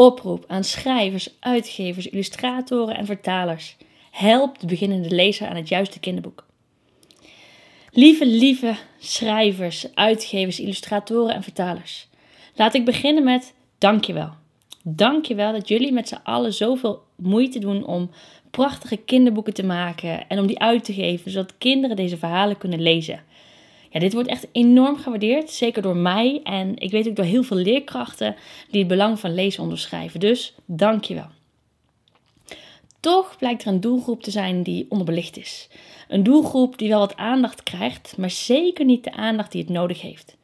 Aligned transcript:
Oproep 0.00 0.44
aan 0.46 0.64
schrijvers, 0.64 1.28
uitgevers, 1.40 2.06
illustratoren 2.06 2.96
en 2.96 3.06
vertalers. 3.06 3.76
Help 4.10 4.60
de 4.60 4.66
beginnende 4.66 5.10
lezer 5.10 5.48
aan 5.48 5.56
het 5.56 5.68
juiste 5.68 6.00
kinderboek. 6.00 6.46
Lieve, 7.92 8.26
lieve 8.26 8.74
schrijvers, 8.98 9.94
uitgevers, 9.94 10.60
illustratoren 10.60 11.34
en 11.34 11.42
vertalers. 11.42 12.08
Laat 12.54 12.74
ik 12.74 12.84
beginnen 12.84 13.24
met 13.24 13.54
dankjewel. 13.78 14.30
Dankjewel 14.82 15.52
dat 15.52 15.68
jullie 15.68 15.92
met 15.92 16.08
z'n 16.08 16.20
allen 16.22 16.52
zoveel 16.52 17.02
moeite 17.16 17.58
doen 17.58 17.86
om 17.86 18.10
prachtige 18.50 18.96
kinderboeken 18.96 19.54
te 19.54 19.64
maken 19.64 20.28
en 20.28 20.38
om 20.38 20.46
die 20.46 20.60
uit 20.60 20.84
te 20.84 20.92
geven, 20.92 21.30
zodat 21.30 21.58
kinderen 21.58 21.96
deze 21.96 22.16
verhalen 22.16 22.58
kunnen 22.58 22.82
lezen. 22.82 23.22
Ja, 23.90 24.00
dit 24.00 24.12
wordt 24.12 24.28
echt 24.28 24.46
enorm 24.52 24.96
gewaardeerd, 24.96 25.50
zeker 25.50 25.82
door 25.82 25.96
mij 25.96 26.40
en 26.44 26.78
ik 26.78 26.90
weet 26.90 27.08
ook 27.08 27.16
door 27.16 27.24
heel 27.24 27.42
veel 27.42 27.56
leerkrachten 27.56 28.36
die 28.70 28.78
het 28.78 28.88
belang 28.88 29.20
van 29.20 29.34
lezen 29.34 29.62
onderschrijven. 29.62 30.20
Dus 30.20 30.54
dankjewel. 30.64 31.28
Toch 33.00 33.36
blijkt 33.38 33.62
er 33.62 33.68
een 33.68 33.80
doelgroep 33.80 34.22
te 34.22 34.30
zijn 34.30 34.62
die 34.62 34.86
onderbelicht 34.88 35.36
is. 35.36 35.68
Een 36.08 36.22
doelgroep 36.22 36.78
die 36.78 36.88
wel 36.88 36.98
wat 36.98 37.16
aandacht 37.16 37.62
krijgt, 37.62 38.16
maar 38.16 38.30
zeker 38.30 38.84
niet 38.84 39.04
de 39.04 39.12
aandacht 39.12 39.52
die 39.52 39.60
het 39.60 39.70
nodig 39.70 40.00
heeft. 40.00 40.36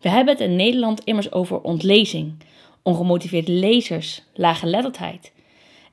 We 0.00 0.08
hebben 0.08 0.34
het 0.34 0.42
in 0.42 0.56
Nederland 0.56 1.04
immers 1.04 1.32
over 1.32 1.60
ontlezing, 1.60 2.34
ongemotiveerde 2.82 3.52
lezers, 3.52 4.22
lage 4.34 4.66
letterheid. 4.66 5.32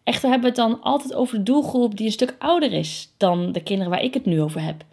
Echter 0.03 0.29
hebben 0.29 0.53
we 0.53 0.61
het 0.61 0.69
dan 0.69 0.81
altijd 0.81 1.13
over 1.13 1.37
de 1.37 1.43
doelgroep 1.43 1.97
die 1.97 2.05
een 2.05 2.11
stuk 2.11 2.35
ouder 2.39 2.73
is 2.73 3.09
dan 3.17 3.51
de 3.51 3.63
kinderen 3.63 3.91
waar 3.91 4.03
ik 4.03 4.13
het 4.13 4.25
nu 4.25 4.41
over 4.41 4.61
heb. 4.61 4.83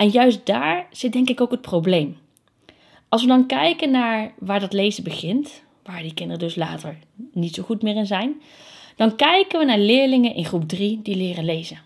En 0.00 0.08
juist 0.08 0.46
daar 0.46 0.86
zit 0.90 1.12
denk 1.12 1.28
ik 1.28 1.40
ook 1.40 1.50
het 1.50 1.60
probleem. 1.60 2.16
Als 3.08 3.22
we 3.22 3.28
dan 3.28 3.46
kijken 3.46 3.90
naar 3.90 4.32
waar 4.38 4.60
dat 4.60 4.72
lezen 4.72 5.04
begint, 5.04 5.62
waar 5.82 6.02
die 6.02 6.14
kinderen 6.14 6.42
dus 6.42 6.54
later 6.54 6.98
niet 7.32 7.54
zo 7.54 7.62
goed 7.62 7.82
meer 7.82 7.96
in 7.96 8.06
zijn, 8.06 8.40
dan 8.96 9.16
kijken 9.16 9.58
we 9.58 9.64
naar 9.64 9.78
leerlingen 9.78 10.34
in 10.34 10.44
groep 10.44 10.68
3 10.68 11.02
die 11.02 11.16
leren 11.16 11.44
lezen. 11.44 11.78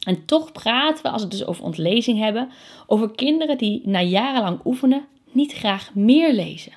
En 0.00 0.24
toch 0.24 0.52
praten 0.52 1.02
we, 1.02 1.10
als 1.10 1.22
we 1.22 1.28
het 1.28 1.38
dus 1.38 1.46
over 1.46 1.64
ontlezing 1.64 2.18
hebben, 2.18 2.50
over 2.86 3.10
kinderen 3.10 3.58
die 3.58 3.82
na 3.84 4.02
jarenlang 4.02 4.60
oefenen 4.64 5.06
niet 5.30 5.52
graag 5.52 5.94
meer 5.94 6.32
lezen. 6.32 6.72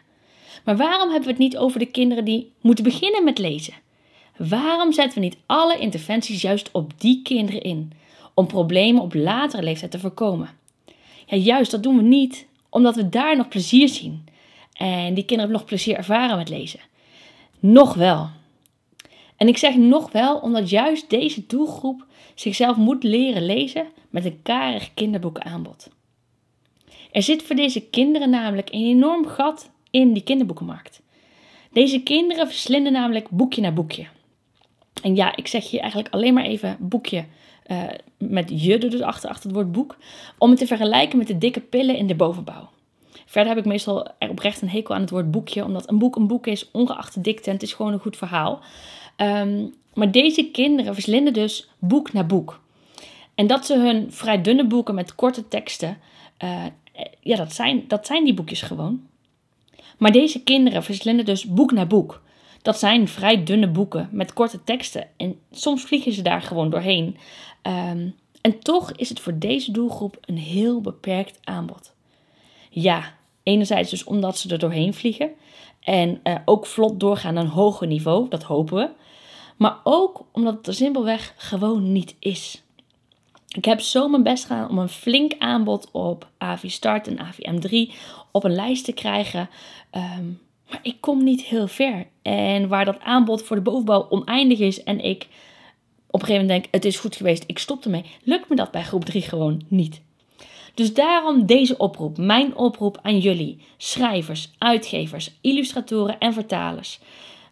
Maar 0.65 0.77
waarom 0.77 1.09
hebben 1.09 1.27
we 1.27 1.33
het 1.33 1.43
niet 1.43 1.57
over 1.57 1.79
de 1.79 1.91
kinderen 1.91 2.25
die 2.25 2.51
moeten 2.61 2.83
beginnen 2.83 3.23
met 3.23 3.37
lezen? 3.37 3.73
Waarom 4.37 4.91
zetten 4.91 5.19
we 5.19 5.25
niet 5.25 5.37
alle 5.45 5.77
interventies 5.77 6.41
juist 6.41 6.71
op 6.71 6.91
die 6.97 7.21
kinderen 7.21 7.61
in? 7.61 7.91
Om 8.33 8.47
problemen 8.47 9.01
op 9.01 9.13
latere 9.13 9.63
leeftijd 9.63 9.91
te 9.91 9.99
voorkomen. 9.99 10.49
Ja, 11.25 11.37
juist 11.37 11.71
dat 11.71 11.83
doen 11.83 11.97
we 11.97 12.03
niet 12.03 12.47
omdat 12.69 12.95
we 12.95 13.09
daar 13.09 13.37
nog 13.37 13.47
plezier 13.47 13.87
zien. 13.89 14.25
En 14.73 15.13
die 15.13 15.25
kinderen 15.25 15.51
nog 15.53 15.65
plezier 15.65 15.95
ervaren 15.95 16.37
met 16.37 16.49
lezen. 16.49 16.79
Nog 17.59 17.93
wel. 17.93 18.29
En 19.37 19.47
ik 19.47 19.57
zeg 19.57 19.75
nog 19.75 20.11
wel 20.11 20.37
omdat 20.37 20.69
juist 20.69 21.09
deze 21.09 21.45
doelgroep 21.47 22.05
zichzelf 22.35 22.77
moet 22.77 23.03
leren 23.03 23.45
lezen 23.45 23.85
met 24.09 24.25
een 24.25 24.39
karig 24.43 24.93
kinderboekenaanbod. 24.93 25.89
Er 27.11 27.23
zit 27.23 27.43
voor 27.43 27.55
deze 27.55 27.81
kinderen 27.81 28.29
namelijk 28.29 28.69
een 28.71 28.85
enorm 28.85 29.27
gat 29.27 29.71
in 29.91 30.13
die 30.13 30.23
kinderboekenmarkt. 30.23 31.01
Deze 31.71 32.03
kinderen 32.03 32.47
verslinden 32.47 32.91
namelijk 32.91 33.29
boekje 33.29 33.61
na 33.61 33.71
boekje. 33.71 34.05
En 35.01 35.15
ja, 35.15 35.35
ik 35.35 35.47
zeg 35.47 35.69
hier 35.69 35.79
eigenlijk 35.79 36.13
alleen 36.13 36.33
maar 36.33 36.45
even 36.45 36.77
boekje 36.79 37.25
uh, 37.67 37.83
met 38.17 38.51
je 38.63 38.77
dus 38.77 39.01
achter, 39.01 39.29
achter 39.29 39.45
het 39.45 39.55
woord 39.55 39.71
boek, 39.71 39.97
om 40.37 40.49
het 40.49 40.59
te 40.59 40.67
vergelijken 40.67 41.17
met 41.17 41.27
de 41.27 41.37
dikke 41.37 41.59
pillen 41.59 41.97
in 41.97 42.07
de 42.07 42.15
bovenbouw. 42.15 42.69
Verder 43.25 43.53
heb 43.53 43.63
ik 43.63 43.71
meestal 43.71 44.07
oprecht 44.19 44.61
een 44.61 44.69
hekel 44.69 44.95
aan 44.95 45.01
het 45.01 45.09
woord 45.09 45.31
boekje, 45.31 45.65
omdat 45.65 45.89
een 45.89 45.97
boek 45.97 46.15
een 46.15 46.27
boek 46.27 46.47
is, 46.47 46.71
ongeacht 46.71 47.13
de 47.13 47.21
dikte, 47.21 47.47
en 47.47 47.53
het 47.53 47.63
is 47.63 47.73
gewoon 47.73 47.93
een 47.93 47.99
goed 47.99 48.17
verhaal. 48.17 48.59
Um, 49.17 49.73
maar 49.93 50.11
deze 50.11 50.49
kinderen 50.51 50.93
verslinden 50.93 51.33
dus 51.33 51.69
boek 51.79 52.13
na 52.13 52.23
boek. 52.23 52.61
En 53.35 53.47
dat 53.47 53.65
ze 53.65 53.77
hun 53.77 54.11
vrij 54.11 54.41
dunne 54.41 54.67
boeken 54.67 54.95
met 54.95 55.15
korte 55.15 55.47
teksten, 55.47 55.97
uh, 56.43 56.65
ja, 57.19 57.35
dat 57.35 57.53
zijn, 57.53 57.83
dat 57.87 58.05
zijn 58.05 58.23
die 58.23 58.33
boekjes 58.33 58.61
gewoon. 58.61 59.01
Maar 59.97 60.11
deze 60.11 60.43
kinderen 60.43 60.83
verslinden 60.83 61.25
dus 61.25 61.45
boek 61.45 61.71
na 61.71 61.85
boek. 61.85 62.21
Dat 62.63 62.79
zijn 62.79 63.07
vrij 63.07 63.43
dunne 63.43 63.67
boeken 63.67 64.09
met 64.11 64.33
korte 64.33 64.63
teksten. 64.63 65.07
En 65.17 65.39
soms 65.51 65.83
vliegen 65.83 66.13
ze 66.13 66.21
daar 66.21 66.41
gewoon 66.41 66.69
doorheen. 66.69 67.17
Um, 67.63 68.15
en 68.41 68.59
toch 68.59 68.91
is 68.91 69.09
het 69.09 69.19
voor 69.19 69.39
deze 69.39 69.71
doelgroep 69.71 70.17
een 70.21 70.37
heel 70.37 70.81
beperkt 70.81 71.39
aanbod. 71.43 71.93
Ja, 72.69 73.13
enerzijds 73.43 73.89
dus 73.89 74.03
omdat 74.03 74.37
ze 74.37 74.49
er 74.49 74.59
doorheen 74.59 74.93
vliegen. 74.93 75.31
En 75.79 76.19
uh, 76.23 76.35
ook 76.45 76.65
vlot 76.65 76.99
doorgaan 76.99 77.33
naar 77.33 77.43
een 77.43 77.49
hoger 77.49 77.87
niveau, 77.87 78.29
dat 78.29 78.43
hopen 78.43 78.75
we. 78.75 78.89
Maar 79.57 79.77
ook 79.83 80.25
omdat 80.31 80.53
het 80.57 80.67
er 80.67 80.73
simpelweg 80.73 81.33
gewoon 81.37 81.91
niet 81.91 82.15
is. 82.19 82.63
Ik 83.47 83.65
heb 83.65 83.79
zo 83.79 84.07
mijn 84.07 84.23
best 84.23 84.45
gedaan 84.45 84.69
om 84.69 84.77
een 84.77 84.89
flink 84.89 85.35
aanbod 85.39 85.89
op 85.91 86.27
AVI 86.37 86.69
Start 86.69 87.07
en 87.07 87.19
AVI 87.19 87.51
M3 87.51 87.93
op 88.31 88.43
een 88.43 88.55
lijst 88.55 88.85
te 88.85 88.93
krijgen. 88.93 89.49
Um, 89.91 90.39
maar 90.73 90.81
ik 90.83 91.01
kom 91.01 91.23
niet 91.23 91.41
heel 91.41 91.67
ver. 91.67 92.07
En 92.21 92.67
waar 92.67 92.85
dat 92.85 92.99
aanbod 92.99 93.43
voor 93.43 93.55
de 93.55 93.61
bovenbouw 93.61 94.07
oneindig 94.09 94.59
is 94.59 94.83
en 94.83 94.99
ik 94.99 95.27
op 96.07 96.21
een 96.21 96.27
gegeven 96.27 96.45
moment 96.47 96.63
denk, 96.63 96.73
het 96.75 96.85
is 96.85 96.99
goed 96.99 97.15
geweest, 97.15 97.43
ik 97.47 97.59
stop 97.59 97.83
ermee, 97.83 98.05
lukt 98.23 98.49
me 98.49 98.55
dat 98.55 98.71
bij 98.71 98.83
groep 98.83 99.05
3 99.05 99.21
gewoon 99.21 99.63
niet. 99.67 100.01
Dus 100.73 100.93
daarom 100.93 101.45
deze 101.45 101.77
oproep, 101.77 102.17
mijn 102.17 102.55
oproep 102.55 102.99
aan 103.01 103.19
jullie, 103.19 103.57
schrijvers, 103.77 104.51
uitgevers, 104.57 105.37
illustratoren 105.41 106.19
en 106.19 106.33
vertalers. 106.33 106.99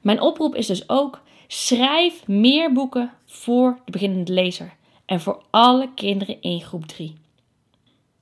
Mijn 0.02 0.22
oproep 0.22 0.56
is 0.56 0.68
dus 0.68 0.90
ook, 0.90 1.22
schrijf 1.48 2.28
meer 2.28 2.74
boeken 2.74 3.12
voor 3.26 3.80
de 3.86 3.92
beginnende 3.92 4.34
lezer 4.34 4.74
en 5.06 5.22
voor 5.22 5.44
alle 5.50 5.90
kinderen 5.96 6.42
in 6.42 6.62
groep 6.62 6.86
3. 6.86 7.14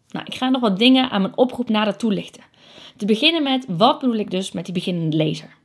Nou, 0.10 0.26
ik 0.26 0.36
ga 0.36 0.50
nog 0.50 0.62
wat 0.62 0.80
dingen 0.80 1.10
aan 1.10 1.22
mijn 1.22 1.38
oproep 1.38 1.70
nader 1.70 1.98
toelichten. 1.98 2.44
Te 2.98 3.06
beginnen 3.06 3.44
met, 3.44 3.66
wat 3.68 4.00
bedoel 4.00 4.16
ik 4.16 4.32
dus 4.32 4.52
met 4.52 4.66
die 4.66 4.74
beginnende 4.74 5.18
lezer? 5.18 5.58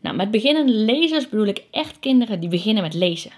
Nou, 0.00 0.16
met 0.16 0.30
beginnende 0.30 0.72
lezers 0.72 1.28
bedoel 1.28 1.46
ik 1.46 1.64
echt 1.70 1.98
kinderen 1.98 2.40
die 2.40 2.48
beginnen 2.48 2.82
met 2.82 2.94
lezen. 2.94 3.32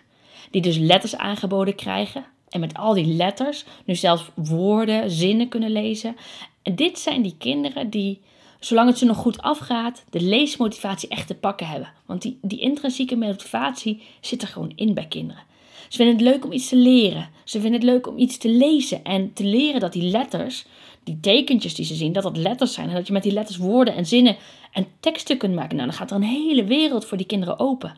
Die 0.51 0.63
dus 0.63 0.77
letters 0.79 1.17
aangeboden 1.17 1.75
krijgen 1.75 2.25
en 2.49 2.61
met 2.61 2.75
al 2.75 2.95
die 2.95 3.07
letters 3.07 3.65
nu 3.85 3.95
zelfs 3.95 4.31
woorden, 4.35 5.11
zinnen 5.11 5.49
kunnen 5.49 5.71
lezen. 5.71 6.17
En 6.63 6.75
dit 6.75 6.99
zijn 6.99 7.23
die 7.23 7.35
kinderen 7.39 7.91
die, 7.91 8.21
zolang 8.61 8.89
het 8.89 8.99
ze 8.99 9.05
nog 9.05 9.17
goed 9.17 9.43
afgaat, 9.43 10.05
de 10.11 10.21
leesmotivatie 10.21 11.09
echt 11.09 11.27
te 11.27 11.35
pakken 11.35 11.67
hebben. 11.67 11.93
Want 12.07 12.23
die, 12.23 12.39
die 12.43 12.61
intrinsieke 12.61 13.17
motivatie 13.17 14.03
zit 14.21 14.43
er 14.43 14.49
gewoon 14.49 14.73
in 14.75 14.95
bij 14.95 15.07
kinderen. 15.07 15.43
Ze 15.89 15.97
vinden 15.97 16.15
het 16.15 16.25
leuk 16.25 16.45
om 16.45 16.53
iets 16.53 16.69
te 16.69 16.77
leren. 16.77 17.29
Ze 17.45 17.61
vinden 17.61 17.81
het 17.81 17.91
leuk 17.91 18.07
om 18.07 18.19
iets 18.19 18.39
te 18.39 18.49
lezen 18.49 19.05
en 19.05 19.33
te 19.33 19.45
leren 19.45 19.81
dat 19.81 19.93
die 19.93 20.11
letters 20.11 20.67
die 21.05 21.21
tekentjes 21.21 21.75
die 21.75 21.85
ze 21.85 21.95
zien, 21.95 22.13
dat 22.13 22.23
dat 22.23 22.37
letters 22.37 22.73
zijn. 22.73 22.89
En 22.89 22.95
dat 22.95 23.07
je 23.07 23.13
met 23.13 23.23
die 23.23 23.33
letters 23.33 23.57
woorden 23.57 23.95
en 23.95 24.07
zinnen 24.07 24.37
en 24.73 24.87
teksten 25.01 25.37
kunt 25.37 25.55
maken. 25.55 25.77
Nou, 25.77 25.89
dan 25.89 25.99
gaat 25.99 26.11
er 26.11 26.17
een 26.17 26.23
hele 26.23 26.65
wereld 26.65 27.05
voor 27.05 27.17
die 27.17 27.27
kinderen 27.27 27.59
open. 27.59 27.95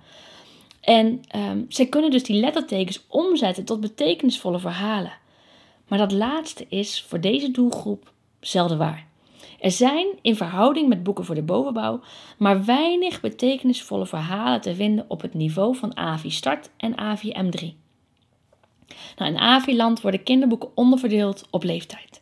En 0.80 1.20
um, 1.36 1.66
zij 1.68 1.86
kunnen 1.86 2.10
dus 2.10 2.22
die 2.22 2.40
lettertekens 2.40 3.04
omzetten 3.08 3.64
tot 3.64 3.80
betekenisvolle 3.80 4.58
verhalen. 4.58 5.12
Maar 5.88 5.98
dat 5.98 6.12
laatste 6.12 6.66
is 6.68 7.04
voor 7.08 7.20
deze 7.20 7.50
doelgroep 7.50 8.12
zelden 8.40 8.78
waar. 8.78 9.06
Er 9.60 9.70
zijn 9.70 10.06
in 10.22 10.36
verhouding 10.36 10.88
met 10.88 11.02
boeken 11.02 11.24
voor 11.24 11.34
de 11.34 11.42
bovenbouw 11.42 12.00
maar 12.38 12.64
weinig 12.64 13.20
betekenisvolle 13.20 14.06
verhalen 14.06 14.60
te 14.60 14.74
vinden 14.74 15.04
op 15.08 15.20
het 15.20 15.34
niveau 15.34 15.76
van 15.76 15.96
AVI 15.96 16.30
Start 16.30 16.70
en 16.76 16.98
AVI 16.98 17.32
M3. 17.32 17.82
Nou, 19.16 19.30
in 19.30 19.38
AVI-land 19.38 20.00
worden 20.00 20.22
kinderboeken 20.22 20.70
onderverdeeld 20.74 21.46
op 21.50 21.62
leeftijd. 21.62 22.21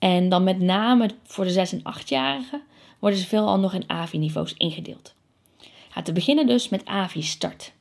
En 0.00 0.28
dan 0.28 0.44
met 0.44 0.60
name 0.60 1.10
voor 1.24 1.44
de 1.44 1.52
6- 1.52 1.72
en 1.72 1.82
8-jarigen 1.98 2.60
worden 2.98 3.18
ze 3.18 3.26
veelal 3.26 3.58
nog 3.58 3.74
in 3.74 3.90
AVI-niveaus 3.90 4.54
ingedeeld. 4.56 5.14
Ja, 5.94 6.02
te 6.02 6.12
beginnen 6.12 6.46
dus 6.46 6.68
met 6.68 6.84
AVI 6.84 7.22
Start. 7.22 7.72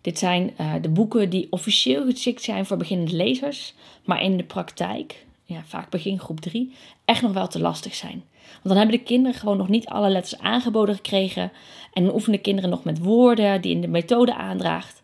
Dit 0.00 0.18
zijn 0.18 0.54
uh, 0.60 0.74
de 0.80 0.88
boeken 0.88 1.30
die 1.30 1.46
officieel 1.50 2.04
geschikt 2.04 2.42
zijn 2.42 2.66
voor 2.66 2.76
beginnende 2.76 3.16
lezers, 3.16 3.74
maar 4.04 4.22
in 4.22 4.36
de 4.36 4.44
praktijk, 4.44 5.26
ja, 5.44 5.62
vaak 5.64 5.90
begin 5.90 6.18
groep 6.18 6.40
3, 6.40 6.72
echt 7.04 7.22
nog 7.22 7.32
wel 7.32 7.48
te 7.48 7.60
lastig 7.60 7.94
zijn. 7.94 8.24
Want 8.52 8.62
dan 8.62 8.76
hebben 8.76 8.96
de 8.96 9.02
kinderen 9.02 9.40
gewoon 9.40 9.56
nog 9.56 9.68
niet 9.68 9.86
alle 9.86 10.08
letters 10.08 10.40
aangeboden 10.40 10.94
gekregen 10.94 11.52
en 11.92 12.04
dan 12.04 12.14
oefenen 12.14 12.36
de 12.36 12.42
kinderen 12.42 12.70
nog 12.70 12.84
met 12.84 12.98
woorden 12.98 13.60
die 13.60 13.74
in 13.74 13.80
de 13.80 13.88
methode 13.88 14.34
aandraagt. 14.34 15.02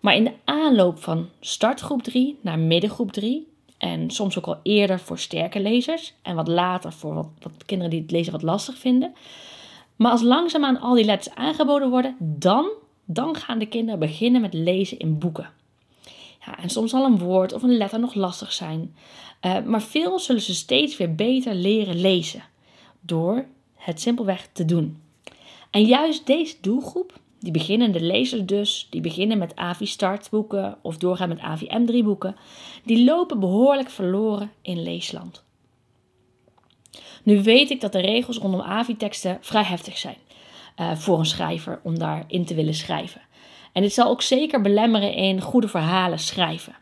Maar 0.00 0.14
in 0.14 0.24
de 0.24 0.32
aanloop 0.44 1.02
van 1.02 1.28
startgroep 1.40 2.02
3 2.02 2.38
naar 2.40 2.58
middengroep 2.58 3.12
3 3.12 3.46
en 3.78 4.10
soms 4.10 4.38
ook 4.38 4.46
al 4.46 4.58
eerder 4.62 5.00
voor 5.00 5.18
sterke 5.18 5.60
lezers. 5.60 6.14
En 6.22 6.34
wat 6.34 6.48
later 6.48 6.92
voor 6.92 7.14
wat, 7.14 7.64
kinderen 7.66 7.90
die 7.90 8.00
het 8.00 8.10
lezen 8.10 8.32
wat 8.32 8.42
lastig 8.42 8.78
vinden. 8.78 9.14
Maar 9.96 10.10
als 10.10 10.22
langzaamaan 10.22 10.80
al 10.80 10.94
die 10.94 11.04
letters 11.04 11.34
aangeboden 11.34 11.90
worden, 11.90 12.16
dan, 12.18 12.68
dan 13.04 13.36
gaan 13.36 13.58
de 13.58 13.66
kinderen 13.66 14.00
beginnen 14.00 14.40
met 14.40 14.54
lezen 14.54 14.98
in 14.98 15.18
boeken. 15.18 15.50
Ja, 16.46 16.58
en 16.58 16.68
soms 16.68 16.90
zal 16.90 17.04
een 17.04 17.18
woord 17.18 17.52
of 17.52 17.62
een 17.62 17.76
letter 17.76 18.00
nog 18.00 18.14
lastig 18.14 18.52
zijn. 18.52 18.94
Uh, 19.42 19.62
maar 19.62 19.82
veel 19.82 20.18
zullen 20.18 20.42
ze 20.42 20.54
steeds 20.54 20.96
weer 20.96 21.14
beter 21.14 21.54
leren 21.54 22.00
lezen. 22.00 22.42
Door 23.00 23.44
het 23.74 24.00
simpelweg 24.00 24.48
te 24.52 24.64
doen. 24.64 25.02
En 25.70 25.82
juist 25.82 26.26
deze 26.26 26.56
doelgroep, 26.60 27.18
die 27.46 27.54
beginnende 27.54 28.00
lezers 28.00 28.44
dus, 28.44 28.86
die 28.90 29.00
beginnen 29.00 29.38
met 29.38 29.56
AVI 29.56 29.86
Start 29.86 30.30
boeken 30.30 30.78
of 30.82 30.96
doorgaan 30.96 31.28
met 31.28 31.38
AVI 31.38 31.66
M3 31.66 32.04
boeken, 32.04 32.36
die 32.84 33.04
lopen 33.04 33.40
behoorlijk 33.40 33.90
verloren 33.90 34.50
in 34.62 34.82
leesland. 34.82 35.44
Nu 37.22 37.42
weet 37.42 37.70
ik 37.70 37.80
dat 37.80 37.92
de 37.92 38.00
regels 38.00 38.38
rondom 38.38 38.60
AVI-teksten 38.60 39.38
vrij 39.40 39.62
heftig 39.62 39.98
zijn 39.98 40.16
uh, 40.80 40.96
voor 40.96 41.18
een 41.18 41.26
schrijver 41.26 41.80
om 41.82 41.98
daarin 41.98 42.44
te 42.44 42.54
willen 42.54 42.74
schrijven. 42.74 43.20
En 43.72 43.82
dit 43.82 43.92
zal 43.92 44.08
ook 44.08 44.22
zeker 44.22 44.60
belemmeren 44.60 45.14
in 45.14 45.40
goede 45.40 45.68
verhalen 45.68 46.18
schrijven. 46.18 46.74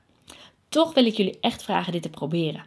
Toch 0.69 0.95
wil 0.95 1.07
ik 1.07 1.17
jullie 1.17 1.39
echt 1.41 1.63
vragen 1.63 1.93
dit 1.93 2.03
te 2.03 2.11
proberen. 2.11 2.65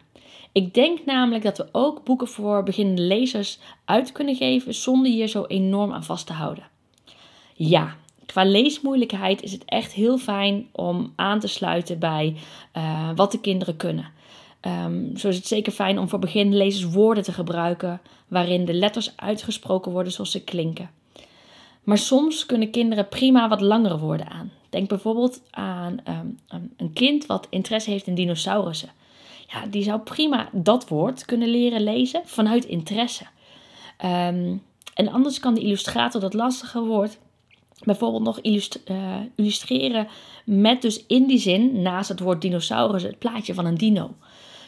Ik 0.52 0.74
denk 0.74 1.04
namelijk 1.04 1.44
dat 1.44 1.56
we 1.56 1.68
ook 1.72 2.04
boeken 2.04 2.28
voor 2.28 2.62
beginnende 2.62 3.02
lezers 3.02 3.58
uit 3.84 4.12
kunnen 4.12 4.36
geven 4.36 4.74
zonder 4.74 5.12
hier 5.12 5.28
zo 5.28 5.44
enorm 5.44 5.92
aan 5.92 6.04
vast 6.04 6.26
te 6.26 6.32
houden. 6.32 6.76
Ja, 7.58 7.96
qua 8.26 8.44
leesmoeilijkheid 8.44 9.42
is 9.42 9.52
het 9.52 9.64
echt 9.64 9.92
heel 9.92 10.18
fijn 10.18 10.66
om 10.72 11.12
aan 11.16 11.40
te 11.40 11.46
sluiten 11.46 11.98
bij 11.98 12.36
uh, 12.76 13.10
wat 13.14 13.32
de 13.32 13.40
kinderen 13.40 13.76
kunnen. 13.76 14.10
Um, 14.84 15.16
zo 15.16 15.28
is 15.28 15.36
het 15.36 15.46
zeker 15.46 15.72
fijn 15.72 15.98
om 15.98 16.08
voor 16.08 16.18
beginnende 16.18 16.56
lezers 16.56 16.92
woorden 16.92 17.24
te 17.24 17.32
gebruiken 17.32 18.00
waarin 18.28 18.64
de 18.64 18.74
letters 18.74 19.16
uitgesproken 19.16 19.92
worden 19.92 20.12
zoals 20.12 20.30
ze 20.30 20.44
klinken. 20.44 20.90
Maar 21.82 21.98
soms 21.98 22.46
kunnen 22.46 22.70
kinderen 22.70 23.08
prima 23.08 23.48
wat 23.48 23.60
langere 23.60 23.98
woorden 23.98 24.28
aan. 24.28 24.52
Denk 24.70 24.88
bijvoorbeeld 24.88 25.42
aan 25.50 25.98
um, 26.08 26.38
een 26.76 26.92
kind 26.92 27.26
wat 27.26 27.46
interesse 27.50 27.90
heeft 27.90 28.06
in 28.06 28.14
dinosaurussen. 28.14 28.90
Ja, 29.46 29.66
die 29.66 29.82
zou 29.82 30.00
prima 30.00 30.48
dat 30.52 30.88
woord 30.88 31.24
kunnen 31.24 31.48
leren 31.48 31.82
lezen 31.82 32.22
vanuit 32.24 32.64
interesse. 32.64 33.24
Um, 34.04 34.62
en 34.94 35.08
anders 35.08 35.40
kan 35.40 35.54
de 35.54 35.60
illustrator 35.60 36.20
dat 36.20 36.34
lastige 36.34 36.80
woord 36.80 37.18
bijvoorbeeld 37.84 38.22
nog 38.22 38.40
uh, 38.42 39.16
illustreren 39.36 40.08
met 40.44 40.82
dus 40.82 41.06
in 41.06 41.26
die 41.26 41.38
zin, 41.38 41.82
naast 41.82 42.08
het 42.08 42.20
woord 42.20 42.42
dinosaurus, 42.42 43.02
het 43.02 43.18
plaatje 43.18 43.54
van 43.54 43.64
een 43.64 43.78
dino. 43.78 44.14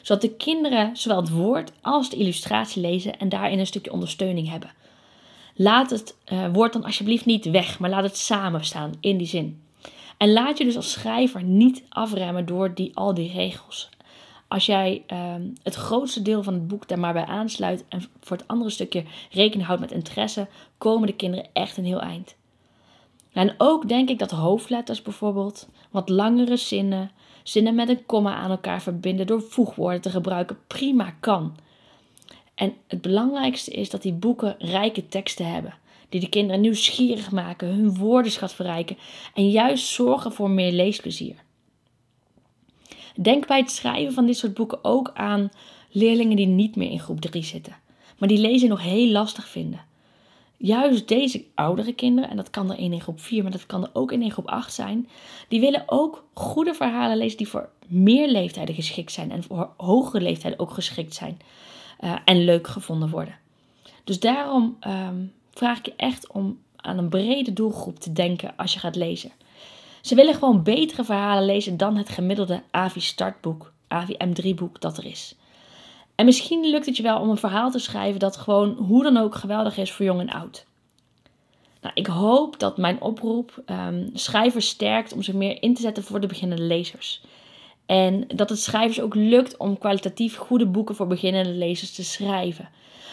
Zodat 0.03 0.23
de 0.23 0.35
kinderen 0.37 0.97
zowel 0.97 1.21
het 1.21 1.31
woord 1.31 1.73
als 1.81 2.11
de 2.11 2.17
illustratie 2.17 2.83
lezen 2.83 3.19
en 3.19 3.29
daarin 3.29 3.59
een 3.59 3.67
stukje 3.67 3.93
ondersteuning 3.93 4.49
hebben. 4.49 4.73
Laat 5.55 5.91
het 5.91 6.17
uh, 6.33 6.47
woord 6.53 6.73
dan 6.73 6.85
alsjeblieft 6.85 7.25
niet 7.25 7.51
weg, 7.51 7.79
maar 7.79 7.91
laat 7.91 8.03
het 8.03 8.17
samen 8.17 8.65
staan 8.65 8.93
in 9.01 9.17
die 9.17 9.27
zin. 9.27 9.63
En 10.17 10.33
laat 10.33 10.59
je 10.59 10.65
dus 10.65 10.77
als 10.77 10.93
schrijver 10.93 11.43
niet 11.43 11.83
afremmen 11.89 12.47
door 12.47 12.75
die, 12.75 12.97
al 12.97 13.15
die 13.15 13.33
regels. 13.33 13.89
Als 14.49 14.67
jij 14.67 15.03
uh, 15.13 15.35
het 15.63 15.75
grootste 15.75 16.23
deel 16.23 16.43
van 16.43 16.55
het 16.55 16.69
boek 16.69 16.89
daar 16.89 16.99
maar 16.99 17.13
bij 17.13 17.25
aansluit 17.25 17.85
en 17.89 18.03
voor 18.21 18.37
het 18.37 18.49
andere 18.49 18.71
stukje 18.71 19.05
rekening 19.31 19.67
houdt 19.67 19.81
met 19.81 19.93
interesse, 19.93 20.47
komen 20.79 21.07
de 21.07 21.15
kinderen 21.15 21.49
echt 21.53 21.77
een 21.77 21.85
heel 21.85 22.01
eind. 22.01 22.35
En 23.33 23.55
ook 23.59 23.89
denk 23.89 24.09
ik 24.09 24.19
dat 24.19 24.31
hoofdletters 24.31 25.03
bijvoorbeeld, 25.03 25.69
wat 25.91 26.09
langere 26.09 26.57
zinnen, 26.57 27.11
zinnen 27.43 27.75
met 27.75 27.89
een 27.89 28.07
komma 28.07 28.35
aan 28.35 28.51
elkaar 28.51 28.83
verbinden 28.83 29.27
door 29.27 29.43
voegwoorden 29.43 30.01
te 30.01 30.11
gebruiken, 30.11 30.59
prima 30.67 31.15
kan. 31.21 31.57
En 32.55 32.75
het 32.87 33.01
belangrijkste 33.01 33.71
is 33.71 33.91
dat 33.91 34.03
die 34.03 34.13
boeken 34.13 34.55
rijke 34.59 35.09
teksten 35.09 35.53
hebben, 35.53 35.75
die 36.09 36.21
de 36.21 36.29
kinderen 36.29 36.61
nieuwsgierig 36.61 37.31
maken, 37.31 37.69
hun 37.69 37.97
woordenschat 37.97 38.53
verrijken 38.53 38.99
en 39.35 39.51
juist 39.51 39.87
zorgen 39.87 40.33
voor 40.33 40.51
meer 40.51 40.73
leesplezier. 40.73 41.37
Denk 43.15 43.47
bij 43.47 43.59
het 43.59 43.71
schrijven 43.71 44.13
van 44.13 44.27
dit 44.27 44.37
soort 44.37 44.55
boeken 44.55 44.85
ook 44.85 45.11
aan 45.15 45.51
leerlingen 45.91 46.37
die 46.37 46.47
niet 46.47 46.77
meer 46.77 46.91
in 46.91 47.01
groep 47.01 47.21
3 47.21 47.43
zitten, 47.43 47.77
maar 48.19 48.29
die 48.29 48.39
lezen 48.39 48.69
nog 48.69 48.83
heel 48.83 49.11
lastig 49.11 49.49
vinden. 49.49 49.89
Juist 50.63 51.09
deze 51.09 51.45
oudere 51.55 51.93
kinderen, 51.93 52.31
en 52.31 52.37
dat 52.37 52.51
kan 52.51 52.71
er 52.71 52.79
één 52.79 52.93
in 52.93 53.01
groep 53.01 53.21
4, 53.21 53.43
maar 53.43 53.53
dat 53.53 53.67
kan 53.67 53.83
er 53.83 53.91
ook 53.93 54.13
in 54.13 54.31
groep 54.31 54.47
8 54.47 54.73
zijn, 54.73 55.09
die 55.49 55.61
willen 55.61 55.83
ook 55.87 56.25
goede 56.33 56.75
verhalen 56.75 57.17
lezen 57.17 57.39
die 57.39 57.49
voor 57.49 57.69
meer 57.87 58.29
leeftijden 58.29 58.75
geschikt 58.75 59.13
zijn 59.13 59.31
en 59.31 59.43
voor 59.43 59.71
hogere 59.77 60.23
leeftijden 60.23 60.59
ook 60.59 60.71
geschikt 60.71 61.15
zijn 61.15 61.41
uh, 62.01 62.17
en 62.25 62.45
leuk 62.45 62.67
gevonden 62.67 63.11
worden. 63.11 63.39
Dus 64.05 64.21
daarom 64.21 64.77
um, 64.87 65.33
vraag 65.51 65.79
ik 65.79 65.87
je 65.87 65.95
echt 65.97 66.33
om 66.33 66.59
aan 66.77 66.99
een 66.99 67.09
brede 67.09 67.53
doelgroep 67.53 67.99
te 67.99 68.13
denken 68.13 68.57
als 68.57 68.73
je 68.73 68.79
gaat 68.79 68.97
lezen. 68.97 69.33
Ze 70.01 70.15
willen 70.15 70.35
gewoon 70.35 70.63
betere 70.63 71.05
verhalen 71.05 71.45
lezen 71.45 71.77
dan 71.77 71.97
het 71.97 72.09
gemiddelde 72.09 72.63
AVI 72.71 73.01
startboek, 73.01 73.73
AVI 73.89 74.17
M3 74.25 74.55
boek 74.55 74.81
dat 74.81 74.99
er 74.99 75.05
is. 75.05 75.35
En 76.21 76.27
misschien 76.27 76.71
lukt 76.71 76.87
het 76.87 76.97
je 76.97 77.03
wel 77.03 77.21
om 77.21 77.31
een 77.31 77.37
verhaal 77.37 77.71
te 77.71 77.79
schrijven 77.79 78.21
dat 78.21 78.37
gewoon 78.37 78.73
hoe 78.73 79.03
dan 79.03 79.17
ook 79.17 79.35
geweldig 79.35 79.77
is 79.77 79.93
voor 79.93 80.05
jong 80.05 80.21
en 80.21 80.31
oud. 80.31 80.67
Nou, 81.81 81.95
ik 81.95 82.07
hoop 82.07 82.59
dat 82.59 82.77
mijn 82.77 83.01
oproep 83.01 83.63
um, 83.67 84.11
schrijvers 84.15 84.69
sterkt 84.69 85.13
om 85.13 85.23
zich 85.23 85.35
meer 85.35 85.63
in 85.63 85.75
te 85.75 85.81
zetten 85.81 86.03
voor 86.03 86.21
de 86.21 86.27
beginnende 86.27 86.63
lezers. 86.63 87.23
En 87.87 88.25
dat 88.35 88.49
het 88.49 88.61
schrijvers 88.61 89.01
ook 89.01 89.15
lukt 89.15 89.57
om 89.57 89.79
kwalitatief 89.79 90.37
goede 90.37 90.67
boeken 90.67 90.95
voor 90.95 91.07
beginnende 91.07 91.51
lezers 91.51 91.95
te 91.95 92.05
schrijven. 92.05 92.69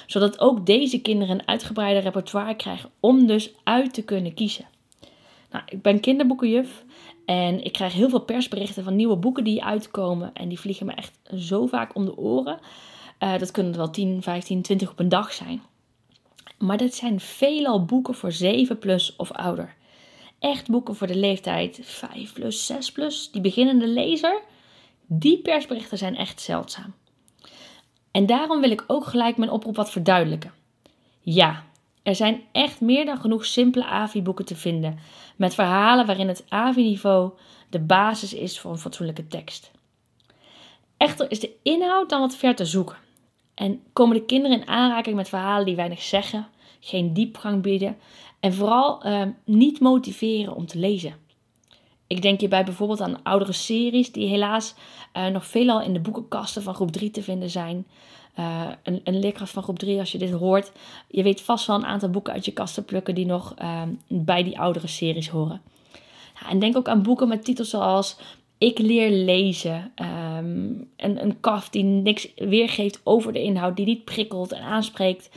Zodat 0.07 0.39
ook 0.39 0.65
deze 0.65 1.01
kinderen 1.01 1.39
een 1.39 1.47
uitgebreide 1.47 1.99
repertoire 1.99 2.55
krijgen 2.55 2.89
om 2.99 3.27
dus 3.27 3.51
uit 3.63 3.93
te 3.93 4.03
kunnen 4.03 4.33
kiezen. 4.33 4.65
Nou, 5.51 5.63
ik 5.69 5.81
ben 5.81 5.99
kinderboekenjuf 5.99 6.83
en 7.25 7.63
ik 7.63 7.71
krijg 7.71 7.93
heel 7.93 8.09
veel 8.09 8.21
persberichten 8.21 8.83
van 8.83 8.95
nieuwe 8.95 9.15
boeken 9.15 9.43
die 9.43 9.63
uitkomen. 9.63 10.33
En 10.33 10.47
die 10.49 10.59
vliegen 10.59 10.85
me 10.85 10.93
echt 10.93 11.19
zo 11.35 11.65
vaak 11.65 11.95
om 11.95 12.05
de 12.05 12.17
oren. 12.17 12.59
Uh, 13.19 13.37
dat 13.37 13.51
kunnen 13.51 13.77
wel 13.77 13.89
10, 13.89 14.21
15, 14.21 14.61
20 14.61 14.91
op 14.91 14.99
een 14.99 15.09
dag 15.09 15.33
zijn. 15.33 15.61
Maar 16.57 16.77
dat 16.77 16.93
zijn 16.93 17.19
veelal 17.19 17.85
boeken 17.85 18.13
voor 18.15 18.31
7 18.31 18.79
plus 18.79 19.15
of 19.15 19.31
ouder. 19.31 19.75
Echt 20.39 20.69
boeken 20.69 20.95
voor 20.95 21.07
de 21.07 21.15
leeftijd 21.15 21.79
5 21.83 22.33
plus, 22.33 22.65
6 22.65 22.91
plus. 22.91 23.31
Die 23.31 23.41
beginnende 23.41 23.87
lezer, 23.87 24.41
die 25.05 25.41
persberichten 25.41 25.97
zijn 25.97 26.15
echt 26.15 26.41
zeldzaam. 26.41 26.93
En 28.11 28.25
daarom 28.25 28.61
wil 28.61 28.71
ik 28.71 28.83
ook 28.87 29.05
gelijk 29.05 29.37
mijn 29.37 29.51
oproep 29.51 29.75
wat 29.75 29.91
verduidelijken. 29.91 30.53
Ja, 31.21 31.63
er 32.03 32.15
zijn 32.15 32.41
echt 32.51 32.81
meer 32.81 33.05
dan 33.05 33.17
genoeg 33.17 33.45
simpele 33.45 33.85
AVI-boeken 33.85 34.45
te 34.45 34.55
vinden, 34.55 34.99
met 35.35 35.53
verhalen 35.53 36.05
waarin 36.05 36.27
het 36.27 36.45
AVI-niveau 36.49 37.31
de 37.69 37.79
basis 37.79 38.33
is 38.33 38.59
voor 38.59 38.71
een 38.71 38.77
fatsoenlijke 38.77 39.27
tekst. 39.27 39.71
Echter 40.97 41.31
is 41.31 41.39
de 41.39 41.51
inhoud 41.63 42.09
dan 42.09 42.19
wat 42.19 42.35
ver 42.35 42.55
te 42.55 42.65
zoeken. 42.65 42.97
En 43.57 43.81
komen 43.93 44.15
de 44.15 44.25
kinderen 44.25 44.61
in 44.61 44.67
aanraking 44.67 45.15
met 45.15 45.29
verhalen 45.29 45.65
die 45.65 45.75
weinig 45.75 46.01
zeggen, 46.01 46.47
geen 46.79 47.13
diepgang 47.13 47.61
bieden 47.61 47.97
en 48.39 48.53
vooral 48.53 49.05
uh, 49.05 49.21
niet 49.43 49.79
motiveren 49.79 50.55
om 50.55 50.65
te 50.65 50.79
lezen. 50.79 51.15
Ik 52.07 52.21
denk 52.21 52.39
hierbij 52.39 52.63
bijvoorbeeld 52.63 53.01
aan 53.01 53.23
oudere 53.23 53.51
series 53.51 54.11
die 54.11 54.27
helaas 54.27 54.73
uh, 55.13 55.27
nog 55.27 55.45
veelal 55.45 55.81
in 55.81 55.93
de 55.93 55.99
boekenkasten 55.99 56.63
van 56.63 56.75
groep 56.75 56.91
3 56.91 57.11
te 57.11 57.23
vinden 57.23 57.49
zijn. 57.49 57.87
Uh, 58.39 58.61
een, 58.83 59.01
een 59.03 59.19
leerkracht 59.19 59.51
van 59.51 59.63
groep 59.63 59.79
3, 59.79 59.99
als 59.99 60.11
je 60.11 60.17
dit 60.17 60.31
hoort, 60.31 60.71
je 61.07 61.23
weet 61.23 61.41
vast 61.41 61.67
wel 61.67 61.75
een 61.75 61.85
aantal 61.85 62.09
boeken 62.09 62.33
uit 62.33 62.45
je 62.45 62.53
kasten 62.53 62.85
plukken 62.85 63.15
die 63.15 63.25
nog 63.25 63.53
bij 64.07 64.43
die 64.43 64.59
oudere 64.59 64.87
series 64.87 65.29
horen. 65.29 65.61
Ja, 66.41 66.49
en 66.49 66.59
denk 66.59 66.77
ook 66.77 66.87
aan 66.87 67.01
boeken 67.01 67.27
met 67.27 67.43
titels 67.43 67.69
zoals 67.69 68.17
ik 68.57 68.79
leer 68.79 69.11
lezen. 69.11 69.91
Um, 69.95 70.89
een, 70.97 71.23
een 71.23 71.39
kaf 71.39 71.69
die 71.69 71.83
niks 71.83 72.27
weergeeft 72.35 73.01
over 73.03 73.33
de 73.33 73.41
inhoud, 73.41 73.75
die 73.75 73.85
niet 73.85 74.05
prikkelt 74.05 74.51
en 74.51 74.61
aanspreekt. 74.61 75.29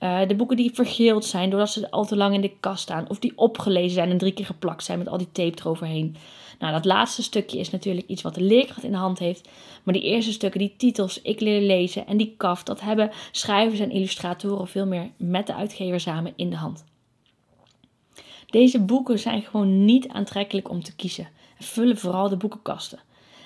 Uh, 0.00 0.26
de 0.26 0.36
boeken 0.36 0.56
die 0.56 0.74
vergeeld 0.74 1.24
zijn 1.24 1.50
doordat 1.50 1.70
ze 1.70 1.90
al 1.90 2.04
te 2.04 2.16
lang 2.16 2.34
in 2.34 2.40
de 2.40 2.52
kast 2.60 2.82
staan. 2.82 3.08
Of 3.08 3.18
die 3.18 3.32
opgelezen 3.36 3.90
zijn 3.90 4.10
en 4.10 4.18
drie 4.18 4.32
keer 4.32 4.46
geplakt 4.46 4.84
zijn 4.84 4.98
met 4.98 5.08
al 5.08 5.18
die 5.18 5.32
tape 5.32 5.60
eroverheen. 5.60 6.16
Nou, 6.58 6.72
dat 6.72 6.84
laatste 6.84 7.22
stukje 7.22 7.58
is 7.58 7.70
natuurlijk 7.70 8.06
iets 8.08 8.22
wat 8.22 8.34
de 8.34 8.42
leerkracht 8.42 8.84
in 8.84 8.90
de 8.90 8.96
hand 8.96 9.18
heeft. 9.18 9.48
Maar 9.82 9.94
die 9.94 10.02
eerste 10.02 10.32
stukken, 10.32 10.60
die 10.60 10.74
titels, 10.76 11.22
ik 11.22 11.40
leer 11.40 11.60
lezen 11.60 12.06
en 12.06 12.16
die 12.16 12.34
kaf, 12.36 12.62
dat 12.62 12.80
hebben 12.80 13.10
schrijvers 13.30 13.80
en 13.80 13.90
illustratoren 13.90 14.68
veel 14.68 14.86
meer 14.86 15.10
met 15.16 15.46
de 15.46 15.54
uitgever 15.54 16.00
samen 16.00 16.32
in 16.36 16.50
de 16.50 16.56
hand. 16.56 16.84
Deze 18.46 18.80
boeken 18.80 19.18
zijn 19.18 19.42
gewoon 19.42 19.84
niet 19.84 20.08
aantrekkelijk 20.08 20.70
om 20.70 20.82
te 20.82 20.96
kiezen 20.96 21.28
vullen 21.58 21.98
vooral 21.98 22.28
de 22.28 22.36
boekenkasten. 22.36 22.98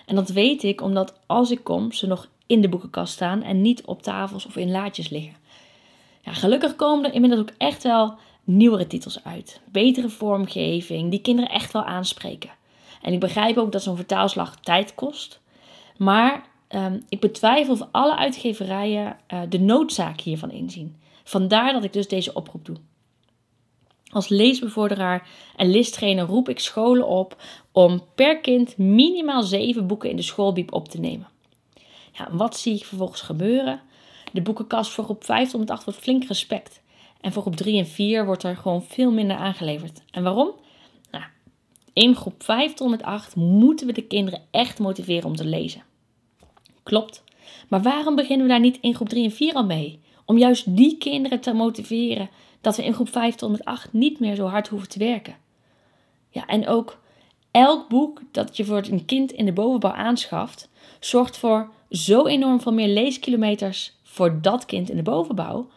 En 0.07 0.15
dat 0.15 0.29
weet 0.29 0.63
ik 0.63 0.81
omdat 0.81 1.15
als 1.27 1.51
ik 1.51 1.65
kom, 1.65 1.93
ze 1.93 2.07
nog 2.07 2.29
in 2.47 2.61
de 2.61 2.69
boekenkast 2.69 3.13
staan 3.13 3.43
en 3.43 3.63
niet 3.63 3.85
op 3.85 4.03
tafels 4.03 4.47
of 4.47 4.57
in 4.57 4.71
laadjes 4.71 5.09
liggen. 5.09 5.35
Ja, 6.21 6.33
gelukkig 6.33 6.77
komen 6.77 7.05
er 7.05 7.15
inmiddels 7.15 7.41
ook 7.41 7.53
echt 7.59 7.83
wel 7.83 8.15
nieuwere 8.45 8.87
titels 8.87 9.25
uit. 9.25 9.61
Betere 9.73 10.09
vormgeving, 10.09 11.11
die 11.11 11.21
kinderen 11.21 11.51
echt 11.51 11.73
wel 11.73 11.85
aanspreken. 11.85 12.51
En 13.03 13.13
ik 13.13 13.21
begrijp 13.21 13.57
ook 13.57 13.73
dat 13.73 13.83
zo'n 13.83 13.97
vertaalslag 13.97 14.61
tijd 14.61 14.95
kost. 14.95 15.41
Maar 15.97 16.45
um, 16.69 17.03
ik 17.09 17.21
betwijfel 17.21 17.73
of 17.73 17.87
alle 17.91 18.17
uitgeverijen 18.17 19.17
uh, 19.29 19.41
de 19.49 19.61
noodzaak 19.61 20.21
hiervan 20.21 20.51
inzien. 20.51 20.97
Vandaar 21.25 21.73
dat 21.73 21.85
ik 21.85 21.93
dus 21.93 22.09
deze 22.09 22.35
oproep 22.35 22.65
doe. 22.65 22.77
Als 24.11 24.29
leesbevorderaar 24.29 25.29
en 25.57 25.71
listtrainer 25.71 26.27
roep 26.27 26.49
ik 26.49 26.59
scholen 26.59 27.07
op 27.07 27.43
om 27.73 28.03
per 28.15 28.39
kind 28.39 28.77
minimaal 28.77 29.43
zeven 29.43 29.87
boeken 29.87 30.11
in 30.11 30.17
de 30.17 30.23
schoolbiep 30.23 30.73
op 30.73 30.89
te 30.89 31.01
nemen. 31.01 31.29
Ja, 32.13 32.29
wat 32.31 32.57
zie 32.57 32.75
ik 32.75 32.85
vervolgens 32.85 33.21
gebeuren? 33.21 33.81
De 34.33 34.43
boekenkast 34.43 34.91
voor 34.91 35.05
groep 35.05 35.25
5 35.25 35.51
tot 35.51 35.71
8 35.71 35.85
wordt 35.85 36.01
flink 36.01 36.25
respect. 36.25 36.81
En 37.21 37.33
voor 37.33 37.43
groep 37.43 37.57
3 37.57 37.79
en 37.79 37.87
4 37.87 38.27
wordt 38.27 38.43
er 38.43 38.57
gewoon 38.57 38.83
veel 38.83 39.11
minder 39.11 39.37
aangeleverd. 39.37 40.03
En 40.11 40.23
waarom? 40.23 40.55
In 41.93 42.17
groep 42.17 42.43
5 42.43 42.75
tot 42.75 42.91
met 42.91 43.03
8 43.03 43.37
moeten 43.37 43.87
we 43.87 43.93
de 43.93 44.03
kinderen 44.03 44.43
echt 44.51 44.79
motiveren 44.79 45.25
om 45.25 45.37
te 45.37 45.45
lezen. 45.45 45.83
Klopt. 46.83 47.25
Maar 47.69 47.83
waarom 47.83 48.15
beginnen 48.15 48.47
we 48.47 48.53
daar 48.53 48.61
niet 48.61 48.79
in 48.81 48.95
groep 48.95 49.09
3 49.09 49.25
en 49.25 49.33
4 49.33 49.55
al 49.55 49.65
mee? 49.65 50.01
Om 50.31 50.39
juist 50.39 50.77
die 50.77 50.97
kinderen 50.99 51.41
te 51.41 51.53
motiveren 51.53 52.31
dat 52.61 52.77
we 52.77 52.85
in 52.85 52.95
groep 52.95 53.09
5 53.09 53.35
tot 53.35 53.51
met 53.51 53.65
8 53.65 53.93
niet 53.93 54.21
meer 54.21 54.35
zo 54.35 54.47
hard 54.47 54.69
hoeven 54.69 54.89
te 54.89 54.99
werken. 54.99 55.37
Ja, 56.29 56.47
en 56.47 56.67
ook 56.67 56.99
elk 57.51 57.89
boek 57.89 58.23
dat 58.33 58.57
je 58.57 58.65
voor 58.65 58.83
een 58.91 59.05
kind 59.05 59.33
in 59.33 59.45
de 59.45 59.53
bovenbouw 59.53 59.93
aanschaft, 59.93 60.69
zorgt 61.01 61.37
voor 61.37 61.71
zo 61.91 62.27
enorm 62.27 62.61
veel 62.61 62.73
meer 62.73 62.89
leeskilometers 62.89 63.93
voor 64.03 64.41
dat 64.43 64.65
kind 64.65 64.91
in 64.91 64.97
de 64.97 65.03
bovenbouw 65.03 65.69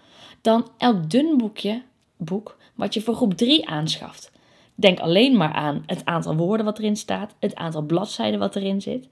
dan 0.41 0.67
elk 0.77 1.09
dun 1.09 1.37
boekje, 1.37 1.81
boek 2.17 2.57
wat 2.75 2.93
je 2.93 3.01
voor 3.01 3.15
groep 3.15 3.33
3 3.33 3.67
aanschaft. 3.67 4.31
Denk 4.75 4.99
alleen 4.99 5.37
maar 5.37 5.53
aan 5.53 5.83
het 5.85 6.05
aantal 6.05 6.35
woorden 6.35 6.65
wat 6.65 6.79
erin 6.79 6.97
staat, 6.97 7.35
het 7.39 7.55
aantal 7.55 7.81
bladzijden 7.81 8.39
wat 8.39 8.55
erin 8.55 8.81
zit. 8.81 9.07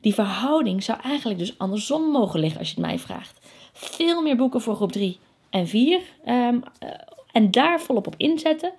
Die 0.00 0.14
verhouding 0.14 0.82
zou 0.82 1.00
eigenlijk 1.00 1.38
dus 1.38 1.58
andersom 1.58 2.02
mogen 2.02 2.40
liggen 2.40 2.58
als 2.58 2.68
je 2.68 2.74
het 2.74 2.84
mij 2.84 2.98
vraagt. 2.98 3.46
Veel 3.78 4.22
meer 4.22 4.36
boeken 4.36 4.60
voor 4.60 4.74
groep 4.74 4.92
3 4.92 5.18
en 5.50 5.68
4 5.68 6.00
um, 6.26 6.62
uh, 6.82 6.90
en 7.32 7.50
daar 7.50 7.80
volop 7.80 8.06
op 8.06 8.14
inzetten. 8.16 8.72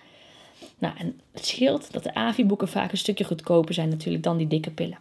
Nou, 0.77 0.97
en 0.97 1.19
het 1.31 1.45
scheelt 1.45 1.93
dat 1.93 2.03
de 2.03 2.13
AVI-boeken 2.13 2.67
vaak 2.67 2.91
een 2.91 2.97
stukje 2.97 3.23
goedkoper 3.23 3.73
zijn 3.73 3.89
natuurlijk 3.89 4.23
dan 4.23 4.37
die 4.37 4.47
dikke 4.47 4.71
pillen. 4.71 4.97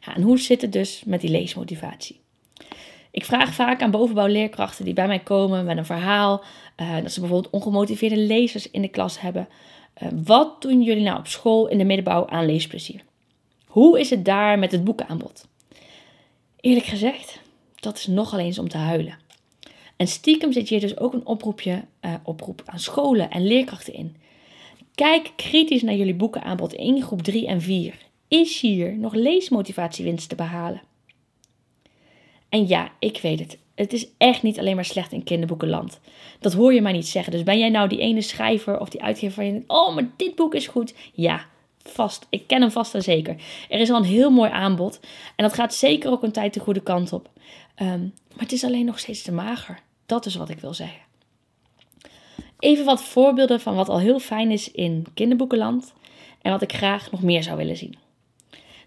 Ja, 0.00 0.14
en 0.14 0.22
hoe 0.22 0.38
zit 0.38 0.62
het 0.62 0.72
dus 0.72 1.02
met 1.06 1.20
die 1.20 1.30
leesmotivatie? 1.30 2.20
Ik 3.10 3.24
vraag 3.24 3.54
vaak 3.54 3.82
aan 3.82 3.90
bovenbouwleerkrachten 3.90 4.84
die 4.84 4.94
bij 4.94 5.06
mij 5.06 5.18
komen 5.18 5.64
met 5.64 5.76
een 5.76 5.84
verhaal, 5.84 6.44
uh, 6.76 7.02
dat 7.02 7.12
ze 7.12 7.20
bijvoorbeeld 7.20 7.52
ongemotiveerde 7.52 8.16
lezers 8.16 8.70
in 8.70 8.82
de 8.82 8.88
klas 8.88 9.20
hebben. 9.20 9.48
Uh, 10.02 10.08
wat 10.24 10.62
doen 10.62 10.82
jullie 10.82 11.02
nou 11.02 11.18
op 11.18 11.26
school 11.26 11.68
in 11.68 11.78
de 11.78 11.84
middenbouw 11.84 12.26
aan 12.26 12.46
leesplezier? 12.46 13.00
Hoe 13.66 14.00
is 14.00 14.10
het 14.10 14.24
daar 14.24 14.58
met 14.58 14.72
het 14.72 14.84
boekenaanbod? 14.84 15.48
Eerlijk 16.60 16.86
gezegd, 16.86 17.40
dat 17.80 17.96
is 17.96 18.06
nogal 18.06 18.38
eens 18.38 18.58
om 18.58 18.68
te 18.68 18.76
huilen. 18.76 19.18
En 19.96 20.06
stiekem 20.06 20.52
zit 20.52 20.68
hier 20.68 20.80
dus 20.80 20.98
ook 20.98 21.12
een 21.12 21.26
oproepje, 21.26 21.84
uh, 22.00 22.14
oproep 22.22 22.62
aan 22.64 22.78
scholen 22.78 23.30
en 23.30 23.46
leerkrachten 23.46 23.94
in. 23.94 24.16
Kijk 24.94 25.32
kritisch 25.36 25.82
naar 25.82 25.94
jullie 25.94 26.14
boekenaanbod 26.14 26.72
in 26.72 27.02
groep 27.02 27.22
3 27.22 27.46
en 27.46 27.60
4. 27.60 27.94
Is 28.28 28.60
hier 28.60 28.98
nog 28.98 29.14
leesmotivatiewinst 29.14 30.28
te 30.28 30.34
behalen? 30.34 30.82
En 32.48 32.68
ja, 32.68 32.92
ik 32.98 33.18
weet 33.18 33.38
het. 33.38 33.58
Het 33.74 33.92
is 33.92 34.06
echt 34.18 34.42
niet 34.42 34.58
alleen 34.58 34.74
maar 34.74 34.84
slecht 34.84 35.12
in 35.12 35.24
kinderboekenland. 35.24 36.00
Dat 36.40 36.52
hoor 36.52 36.74
je 36.74 36.80
mij 36.80 36.92
niet 36.92 37.08
zeggen. 37.08 37.32
Dus 37.32 37.42
ben 37.42 37.58
jij 37.58 37.68
nou 37.68 37.88
die 37.88 38.00
ene 38.00 38.20
schrijver 38.20 38.80
of 38.80 38.88
die 38.88 39.02
uitgever 39.02 39.34
van 39.34 39.46
je 39.46 39.62
oh, 39.66 39.94
maar 39.94 40.10
dit 40.16 40.34
boek 40.34 40.54
is 40.54 40.66
goed. 40.66 40.94
Ja, 41.12 41.46
vast. 41.82 42.26
Ik 42.30 42.46
ken 42.46 42.60
hem 42.60 42.70
vast 42.70 42.94
en 42.94 43.02
zeker. 43.02 43.36
Er 43.68 43.80
is 43.80 43.90
al 43.90 43.96
een 43.96 44.04
heel 44.04 44.30
mooi 44.30 44.50
aanbod. 44.50 45.00
En 45.36 45.44
dat 45.44 45.54
gaat 45.54 45.74
zeker 45.74 46.10
ook 46.10 46.22
een 46.22 46.32
tijd 46.32 46.54
de 46.54 46.60
goede 46.60 46.82
kant 46.82 47.12
op. 47.12 47.30
Um, 47.82 48.14
maar 48.32 48.42
het 48.42 48.52
is 48.52 48.64
alleen 48.64 48.84
nog 48.84 48.98
steeds 48.98 49.22
te 49.22 49.32
mager. 49.32 49.78
Dat 50.06 50.26
is 50.26 50.34
wat 50.34 50.48
ik 50.48 50.58
wil 50.58 50.74
zeggen. 50.74 51.00
Even 52.58 52.84
wat 52.84 53.02
voorbeelden 53.02 53.60
van 53.60 53.74
wat 53.74 53.88
al 53.88 53.98
heel 53.98 54.18
fijn 54.18 54.50
is 54.50 54.70
in 54.70 55.06
kinderboekenland. 55.14 55.92
En 56.42 56.50
wat 56.50 56.62
ik 56.62 56.72
graag 56.72 57.10
nog 57.10 57.22
meer 57.22 57.42
zou 57.42 57.56
willen 57.56 57.76
zien. 57.76 57.94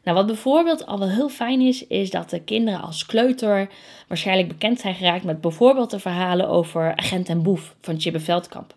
Nou, 0.03 0.17
wat 0.17 0.25
bijvoorbeeld 0.25 0.85
al 0.85 0.99
wel 0.99 1.09
heel 1.09 1.29
fijn 1.29 1.61
is, 1.61 1.87
is 1.87 2.09
dat 2.09 2.29
de 2.29 2.39
kinderen 2.39 2.81
als 2.81 3.05
kleuter 3.05 3.69
waarschijnlijk 4.07 4.47
bekend 4.47 4.79
zijn 4.79 4.95
geraakt 4.95 5.23
met 5.23 5.41
bijvoorbeeld 5.41 5.89
de 5.89 5.99
verhalen 5.99 6.49
over 6.49 6.95
Agent 6.95 7.29
en 7.29 7.43
Boef 7.43 7.75
van 7.81 7.99
Chibbe 7.99 8.19
Veldkamp. 8.19 8.75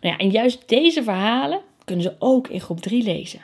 Nou 0.00 0.14
ja, 0.14 0.16
en 0.16 0.30
juist 0.30 0.68
deze 0.68 1.02
verhalen 1.02 1.60
kunnen 1.84 2.04
ze 2.04 2.14
ook 2.18 2.48
in 2.48 2.60
groep 2.60 2.80
3 2.80 3.02
lezen. 3.02 3.40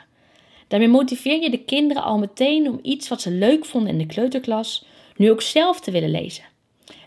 Daarmee 0.67 0.89
motiveer 0.89 1.41
je 1.41 1.49
de 1.49 1.63
kinderen 1.63 2.03
al 2.03 2.17
meteen 2.17 2.69
om 2.69 2.79
iets 2.81 3.07
wat 3.07 3.21
ze 3.21 3.31
leuk 3.31 3.65
vonden 3.65 3.91
in 3.91 3.97
de 3.97 4.05
kleuterklas 4.05 4.85
nu 5.21 5.31
ook 5.31 5.41
zelf 5.41 5.79
te 5.79 5.91
willen 5.91 6.11
lezen. 6.11 6.43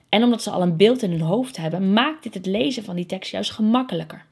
En 0.08 0.22
omdat 0.22 0.42
ze 0.42 0.50
al 0.50 0.62
een 0.62 0.76
beeld 0.76 1.02
in 1.02 1.10
hun 1.10 1.20
hoofd 1.20 1.56
hebben, 1.56 1.92
maakt 1.92 2.22
dit 2.22 2.34
het 2.34 2.46
lezen 2.46 2.84
van 2.84 2.96
die 2.96 3.06
tekst 3.06 3.30
juist 3.30 3.50
gemakkelijker. 3.50 4.24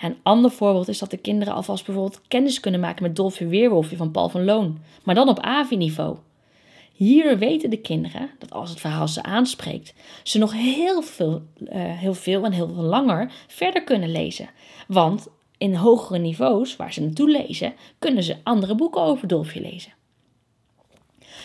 een 0.00 0.16
ander 0.22 0.50
voorbeeld 0.50 0.88
is 0.88 0.98
dat 0.98 1.10
de 1.10 1.16
kinderen 1.16 1.54
alvast 1.54 1.86
bijvoorbeeld 1.86 2.20
kennis 2.28 2.60
kunnen 2.60 2.80
maken 2.80 3.02
met 3.02 3.16
Dolfje 3.16 3.46
Weerwolfje 3.46 3.96
van 3.96 4.10
Paul 4.10 4.28
van 4.28 4.44
Loon, 4.44 4.78
maar 5.04 5.14
dan 5.14 5.28
op 5.28 5.40
AVI-niveau. 5.40 6.16
Hier 6.92 7.38
weten 7.38 7.70
de 7.70 7.80
kinderen 7.80 8.30
dat 8.38 8.52
als 8.52 8.70
het 8.70 8.80
verhaal 8.80 9.08
ze 9.08 9.22
aanspreekt, 9.22 9.94
ze 10.22 10.38
nog 10.38 10.52
heel 10.52 11.02
veel, 11.02 11.42
uh, 11.58 11.68
heel 11.74 12.14
veel 12.14 12.44
en 12.44 12.52
heel 12.52 12.68
veel 12.68 12.82
langer 12.82 13.32
verder 13.46 13.84
kunnen 13.84 14.10
lezen. 14.10 14.50
Want 14.88 15.28
in 15.58 15.74
hogere 15.74 16.18
niveaus, 16.18 16.76
waar 16.76 16.92
ze 16.92 17.00
naartoe 17.00 17.30
lezen, 17.30 17.74
kunnen 17.98 18.22
ze 18.22 18.36
andere 18.42 18.74
boeken 18.74 19.02
over 19.02 19.28
Dolfje 19.28 19.60
lezen. 19.60 19.92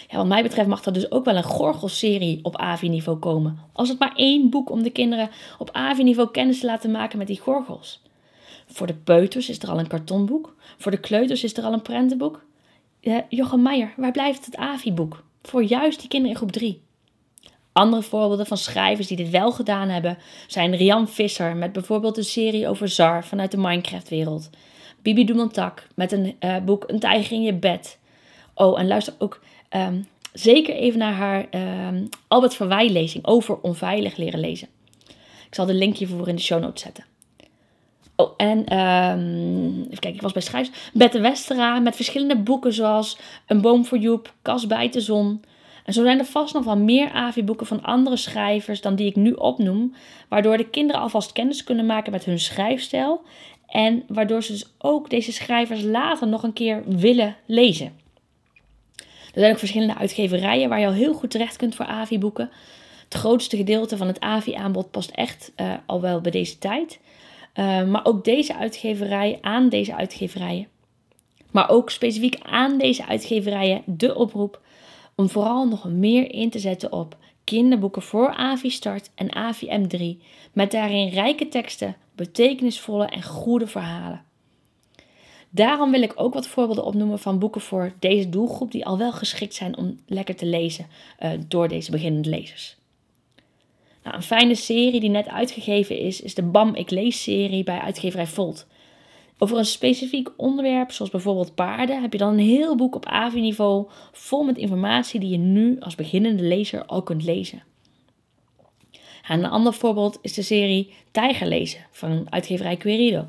Ja, 0.07 0.17
wat 0.17 0.27
mij 0.27 0.43
betreft 0.43 0.67
mag 0.67 0.85
er 0.85 0.93
dus 0.93 1.11
ook 1.11 1.25
wel 1.25 1.35
een 1.35 1.43
gorgelserie 1.43 2.39
op 2.43 2.57
AVI-niveau 2.57 3.17
komen. 3.17 3.59
Als 3.73 3.89
het 3.89 3.99
maar 3.99 4.15
één 4.15 4.49
boek 4.49 4.69
om 4.69 4.83
de 4.83 4.89
kinderen 4.89 5.29
op 5.57 5.69
AVI-niveau 5.71 6.31
kennis 6.31 6.59
te 6.59 6.65
laten 6.65 6.91
maken 6.91 7.17
met 7.17 7.27
die 7.27 7.39
gorgels. 7.39 8.01
Voor 8.67 8.87
de 8.87 8.95
peuters 8.95 9.49
is 9.49 9.59
er 9.59 9.69
al 9.69 9.79
een 9.79 9.87
kartonboek. 9.87 10.55
Voor 10.77 10.91
de 10.91 10.99
kleuters 10.99 11.43
is 11.43 11.57
er 11.57 11.63
al 11.63 11.73
een 11.73 11.81
prentenboek. 11.81 12.45
Jochem 13.29 13.61
Meijer, 13.61 13.93
waar 13.97 14.11
blijft 14.11 14.45
het 14.45 14.55
AVI-boek? 14.55 15.23
Voor 15.41 15.63
juist 15.63 15.99
die 15.99 16.09
kinderen 16.09 16.35
in 16.35 16.41
groep 16.41 16.51
3. 16.51 16.81
Andere 17.71 18.03
voorbeelden 18.03 18.45
van 18.45 18.57
schrijvers 18.57 19.07
die 19.07 19.17
dit 19.17 19.29
wel 19.29 19.51
gedaan 19.51 19.89
hebben 19.89 20.17
zijn 20.47 20.75
Rian 20.75 21.09
Visser 21.09 21.55
met 21.55 21.71
bijvoorbeeld 21.71 22.17
een 22.17 22.23
serie 22.23 22.67
over 22.67 22.89
Zar 22.89 23.25
vanuit 23.25 23.51
de 23.51 23.57
Minecraft-wereld. 23.57 24.49
Bibi 25.01 25.25
Dumontak 25.25 25.87
met 25.95 26.11
een 26.11 26.35
uh, 26.39 26.57
boek 26.59 26.83
Een 26.87 26.99
tijger 26.99 27.35
in 27.35 27.41
je 27.41 27.53
bed. 27.53 27.99
Oh, 28.53 28.79
en 28.79 28.87
luister 28.87 29.13
ook 29.17 29.39
um, 29.69 30.07
zeker 30.33 30.75
even 30.75 30.99
naar 30.99 31.13
haar 31.13 31.45
um, 31.87 32.09
Albert 32.27 32.55
Verwij 32.55 32.89
lezing 32.89 33.25
over 33.25 33.61
onveilig 33.61 34.17
leren 34.17 34.39
lezen. 34.39 34.67
Ik 35.47 35.55
zal 35.55 35.65
de 35.65 35.73
link 35.73 35.97
hiervoor 35.97 36.27
in 36.27 36.35
de 36.35 36.41
show 36.41 36.61
notes 36.61 36.83
zetten. 36.83 37.05
Oh, 38.15 38.33
en 38.37 38.79
um, 38.79 39.81
even 39.81 39.99
kijken, 39.99 40.13
ik 40.13 40.21
was 40.21 40.31
bij 40.31 40.41
schrijvers. 40.41 40.91
Bette 40.93 41.19
Westera 41.19 41.79
met 41.79 41.95
verschillende 41.95 42.37
boeken 42.37 42.73
zoals 42.73 43.17
Een 43.47 43.61
boom 43.61 43.85
voor 43.85 43.97
Joep, 43.97 44.33
Kas 44.41 44.67
bij 44.67 44.89
de 44.89 45.01
zon. 45.01 45.41
En 45.85 45.93
zo 45.93 46.03
zijn 46.03 46.19
er 46.19 46.25
vast 46.25 46.53
nog 46.53 46.63
wel 46.63 46.77
meer 46.77 47.11
AVI-boeken 47.11 47.65
van 47.65 47.83
andere 47.83 48.17
schrijvers 48.17 48.81
dan 48.81 48.95
die 48.95 49.07
ik 49.07 49.15
nu 49.15 49.31
opnoem, 49.31 49.93
waardoor 50.29 50.57
de 50.57 50.69
kinderen 50.69 51.01
alvast 51.01 51.31
kennis 51.31 51.63
kunnen 51.63 51.85
maken 51.85 52.11
met 52.11 52.25
hun 52.25 52.39
schrijfstijl 52.39 53.21
en 53.67 54.03
waardoor 54.07 54.43
ze 54.43 54.51
dus 54.51 54.73
ook 54.77 55.09
deze 55.09 55.31
schrijvers 55.31 55.81
later 55.81 56.27
nog 56.27 56.43
een 56.43 56.53
keer 56.53 56.83
willen 56.85 57.35
lezen. 57.45 58.06
Er 59.37 59.43
zijn 59.43 59.55
ook 59.55 59.59
verschillende 59.59 59.97
uitgeverijen 59.97 60.69
waar 60.69 60.79
je 60.79 60.85
al 60.85 60.93
heel 60.93 61.13
goed 61.13 61.29
terecht 61.29 61.55
kunt 61.55 61.75
voor 61.75 61.85
AVI-boeken. 61.85 62.49
Het 63.03 63.13
grootste 63.13 63.57
gedeelte 63.57 63.97
van 63.97 64.07
het 64.07 64.19
AVI-aanbod 64.19 64.91
past 64.91 65.09
echt 65.09 65.51
uh, 65.57 65.73
al 65.85 66.01
wel 66.01 66.21
bij 66.21 66.31
deze 66.31 66.57
tijd. 66.57 66.99
Uh, 67.55 67.83
maar 67.83 68.05
ook 68.05 68.23
deze 68.23 68.55
uitgeverij, 68.55 69.37
aan 69.41 69.69
deze 69.69 69.95
uitgeverijen. 69.95 70.67
Maar 71.51 71.69
ook 71.69 71.89
specifiek 71.89 72.37
aan 72.41 72.77
deze 72.77 73.05
uitgeverijen 73.05 73.81
de 73.85 74.15
oproep 74.15 74.61
om 75.15 75.29
vooral 75.29 75.67
nog 75.67 75.89
meer 75.89 76.31
in 76.31 76.49
te 76.49 76.59
zetten 76.59 76.91
op 76.91 77.17
kinderboeken 77.43 78.01
voor 78.01 78.33
AVI 78.35 78.69
Start 78.69 79.09
en 79.15 79.35
AVI 79.35 79.67
M3. 79.67 80.25
Met 80.53 80.71
daarin 80.71 81.09
rijke 81.09 81.47
teksten, 81.47 81.95
betekenisvolle 82.15 83.05
en 83.05 83.23
goede 83.23 83.67
verhalen. 83.67 84.26
Daarom 85.57 85.91
wil 85.91 86.01
ik 86.01 86.13
ook 86.15 86.33
wat 86.33 86.47
voorbeelden 86.47 86.83
opnoemen 86.83 87.19
van 87.19 87.39
boeken 87.39 87.61
voor 87.61 87.93
deze 87.99 88.29
doelgroep 88.29 88.71
die 88.71 88.85
al 88.85 88.97
wel 88.97 89.11
geschikt 89.11 89.53
zijn 89.53 89.77
om 89.77 89.99
lekker 90.05 90.35
te 90.35 90.45
lezen 90.45 90.85
uh, 91.19 91.31
door 91.47 91.67
deze 91.67 91.91
beginnende 91.91 92.29
lezers. 92.29 92.77
Nou, 94.03 94.15
een 94.15 94.23
fijne 94.23 94.55
serie 94.55 94.99
die 94.99 95.09
net 95.09 95.27
uitgegeven 95.27 95.99
is, 95.99 96.21
is 96.21 96.33
de 96.33 96.43
BAM 96.43 96.75
Ik 96.75 96.89
Lees 96.89 97.23
serie 97.23 97.63
bij 97.63 97.79
uitgeverij 97.79 98.27
Volt. 98.27 98.67
Over 99.37 99.57
een 99.57 99.65
specifiek 99.65 100.29
onderwerp, 100.37 100.91
zoals 100.91 101.11
bijvoorbeeld 101.11 101.55
paarden, 101.55 102.01
heb 102.01 102.11
je 102.11 102.17
dan 102.17 102.33
een 102.33 102.45
heel 102.45 102.75
boek 102.75 102.95
op 102.95 103.05
AVI-niveau 103.05 103.87
vol 104.11 104.43
met 104.43 104.57
informatie 104.57 105.19
die 105.19 105.29
je 105.29 105.37
nu 105.37 105.79
als 105.79 105.95
beginnende 105.95 106.43
lezer 106.43 106.85
al 106.85 107.01
kunt 107.01 107.23
lezen. 107.23 107.63
En 109.27 109.43
een 109.43 109.49
ander 109.49 109.73
voorbeeld 109.73 110.19
is 110.21 110.33
de 110.33 110.41
serie 110.41 110.93
Tijgerlezen 111.11 111.85
van 111.91 112.27
uitgeverij 112.29 112.77
Querido 112.77 113.25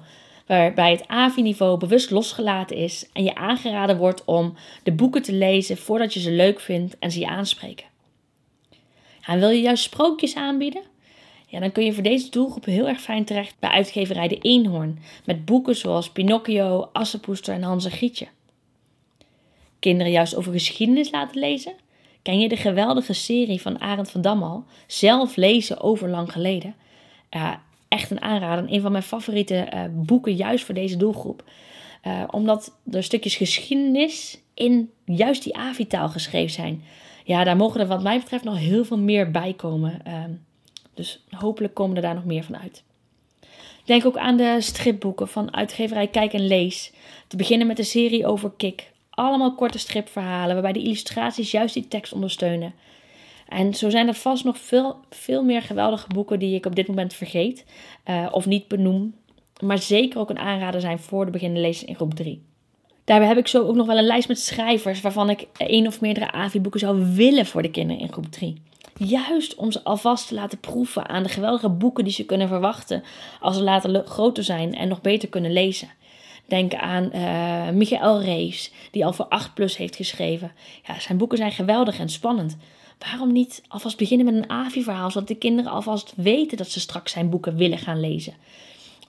waarbij 0.49 0.91
het 0.91 1.09
AVI-niveau 1.09 1.79
bewust 1.79 2.11
losgelaten 2.11 2.77
is 2.77 3.09
en 3.13 3.25
je 3.25 3.35
aangeraden 3.35 3.97
wordt 3.97 4.25
om 4.25 4.55
de 4.83 4.93
boeken 4.93 5.23
te 5.23 5.33
lezen 5.33 5.77
voordat 5.77 6.15
je 6.15 6.21
ze 6.21 6.31
leuk 6.31 6.61
vindt 6.61 6.99
en 6.99 7.11
ze 7.11 7.19
je 7.19 7.29
aanspreken. 7.29 7.87
En 9.27 9.39
wil 9.39 9.49
je 9.49 9.61
juist 9.61 9.83
sprookjes 9.83 10.37
aanbieden? 10.37 10.83
Ja, 11.47 11.61
dan 11.61 11.73
kun 11.73 11.85
je 11.85 11.93
voor 11.93 12.03
deze 12.03 12.31
doelgroep 12.31 12.65
heel 12.65 12.89
erg 12.89 13.01
fijn 13.01 13.25
terecht 13.25 13.55
bij 13.59 13.71
uitgeverij 13.71 14.29
De 14.29 14.39
Eenhoorn, 14.39 14.99
met 15.25 15.45
boeken 15.45 15.77
zoals 15.77 16.11
Pinocchio, 16.11 16.89
Assepoester 16.93 17.55
en 17.55 17.63
Hans 17.63 17.85
en 17.85 17.91
Grietje. 17.91 18.29
Kinderen 19.79 20.13
juist 20.13 20.37
over 20.37 20.53
geschiedenis 20.53 21.11
laten 21.11 21.41
lezen? 21.41 21.73
Ken 22.23 22.39
je 22.39 22.49
de 22.49 22.57
geweldige 22.57 23.13
serie 23.13 23.61
van 23.61 23.81
Arend 23.81 24.11
van 24.11 24.21
Dam 24.21 24.43
al? 24.43 24.65
Zelf 24.87 25.37
lezen 25.37 25.81
over 25.81 26.09
lang 26.09 26.33
geleden? 26.33 26.75
Ja, 27.31 27.63
echt 27.89 28.11
een 28.11 28.23
aanrader. 28.23 28.73
Een 28.73 28.81
van 28.81 28.93
mijn 28.93 29.05
favoriete 29.05 29.69
uh, 29.75 29.85
boeken, 29.91 30.35
juist 30.35 30.65
voor 30.65 30.75
deze 30.75 30.97
doelgroep. 30.97 31.45
Uh, 32.07 32.23
omdat 32.31 32.73
er 32.91 33.03
stukjes 33.03 33.37
geschiedenis 33.37 34.41
in 34.55 34.91
juist 35.05 35.43
die 35.43 35.57
AVI-taal 35.57 36.09
geschreven 36.09 36.51
zijn. 36.51 36.83
Ja, 37.25 37.45
daar 37.45 37.57
mogen 37.57 37.81
er 37.81 37.87
wat 37.87 38.03
mij 38.03 38.19
betreft 38.19 38.45
nog 38.45 38.59
heel 38.59 38.85
veel 38.85 38.99
meer 38.99 39.31
bij 39.31 39.53
komen. 39.53 40.01
Uh, 40.07 40.25
dus 40.95 41.25
hopelijk 41.31 41.75
komen 41.75 41.97
er 41.97 42.03
daar 42.03 42.15
nog 42.15 42.25
meer 42.25 42.45
van 42.45 42.59
uit. 42.59 42.83
Denk 43.85 44.07
ook 44.07 44.17
aan 44.17 44.37
de 44.37 44.57
stripboeken 44.61 45.29
van 45.29 45.55
uitgeverij 45.55 46.07
Kijk 46.07 46.33
en 46.33 46.47
Lees. 46.47 46.93
Te 47.27 47.37
beginnen 47.37 47.67
met 47.67 47.77
de 47.77 47.83
serie 47.83 48.27
over 48.27 48.51
Kik. 48.57 48.91
Allemaal 49.11 49.55
korte 49.55 49.79
stripverhalen 49.79 50.53
waarbij 50.53 50.73
de 50.73 50.83
illustraties 50.83 51.51
juist 51.51 51.75
die 51.75 51.89
tekst 51.89 52.13
ondersteunen. 52.13 52.75
En 53.49 53.75
zo 53.75 53.91
zijn 53.91 54.09
er 54.09 54.15
vast 54.15 54.45
nog 54.45 54.59
veel, 54.59 54.97
veel 55.11 55.45
meer 55.45 55.63
geweldige 55.63 56.09
boeken 56.09 56.39
die 56.39 56.55
ik 56.55 56.67
op 56.67 56.75
dit 56.75 56.89
moment 56.89 57.15
vergeet 57.15 57.65
uh, 58.07 58.29
of 58.31 58.47
niet 58.47 58.69
benoem. 58.69 59.15
Maar 59.63 59.79
zeker 59.79 60.21
ook 60.21 60.31
een 60.31 60.39
aanrader 60.39 60.81
zijn 60.81 60.99
voor 60.99 61.25
de 61.25 61.31
beginnende 61.31 61.67
lezers 61.67 61.89
in 61.89 61.95
groep 61.95 62.15
3. 62.15 62.43
Daarbij 63.05 63.29
heb 63.29 63.39
ik 63.39 63.49
zo 63.49 63.67
ook 63.67 63.75
nog 63.75 63.87
wel 63.87 63.99
een 63.99 64.05
lijst 64.05 64.29
met 64.29 64.41
schrijvers 64.41 65.01
waarvan 65.01 65.31
ik 65.31 65.47
één 65.57 65.87
of 65.87 66.01
meerdere 66.01 66.33
AVI-boeken 66.33 66.81
zou 66.81 67.15
willen 67.15 67.47
voor 67.47 67.63
de 67.63 67.71
kinderen 67.71 68.03
in 68.03 68.13
groep 68.13 68.31
3. 68.31 68.63
Juist 68.97 69.55
om 69.55 69.73
ze 69.73 69.85
alvast 69.85 70.29
te 70.29 70.35
laten 70.35 70.59
proeven 70.59 71.09
aan 71.09 71.23
de 71.23 71.29
geweldige 71.29 71.69
boeken 71.69 72.05
die 72.05 72.13
ze 72.13 72.25
kunnen 72.25 72.49
verwachten 72.49 73.03
als 73.41 73.57
ze 73.57 73.63
later 73.63 74.07
groter 74.07 74.45
zijn 74.45 74.75
en 74.75 74.89
nog 74.89 75.01
beter 75.01 75.29
kunnen 75.29 75.53
lezen. 75.53 75.89
Denk 76.47 76.75
aan 76.75 77.11
uh, 77.15 77.69
Michael 77.69 78.23
Rees, 78.23 78.73
die 78.91 79.05
al 79.05 79.13
voor 79.13 79.29
8 79.29 79.55
plus 79.55 79.77
heeft 79.77 79.97
geschreven. 79.97 80.53
Ja, 80.87 81.01
zijn 81.01 81.19
boeken 81.19 81.39
zijn 81.39 81.53
geweldig 81.53 81.99
en 81.99 82.09
spannend. 82.09 82.57
Waarom 82.99 83.33
niet 83.33 83.63
alvast 83.69 83.97
beginnen 83.97 84.27
met 84.27 84.35
een 84.35 84.51
AVI-verhaal, 84.51 85.11
zodat 85.11 85.29
de 85.29 85.35
kinderen 85.35 85.73
alvast 85.73 86.13
weten 86.17 86.57
dat 86.57 86.69
ze 86.69 86.81
straks 86.81 87.13
zijn 87.13 87.31
boeken 87.31 87.57
willen 87.57 87.79
gaan 87.79 88.01
lezen? 88.01 88.35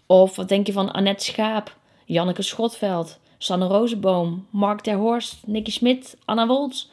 Of 0.05 0.35
wat 0.35 0.49
denk 0.49 0.67
je 0.67 0.73
van 0.73 0.91
Annette 0.91 1.23
Schaap, 1.23 1.77
Janneke 2.05 2.41
Schotveld, 2.41 3.19
Sanne 3.37 3.65
Rozenboom, 3.65 4.47
Mark 4.49 4.81
ter 4.81 4.95
Horst, 4.95 5.37
Nicky 5.45 5.71
Smit, 5.71 6.17
Anna 6.25 6.47
Woltz? 6.47 6.87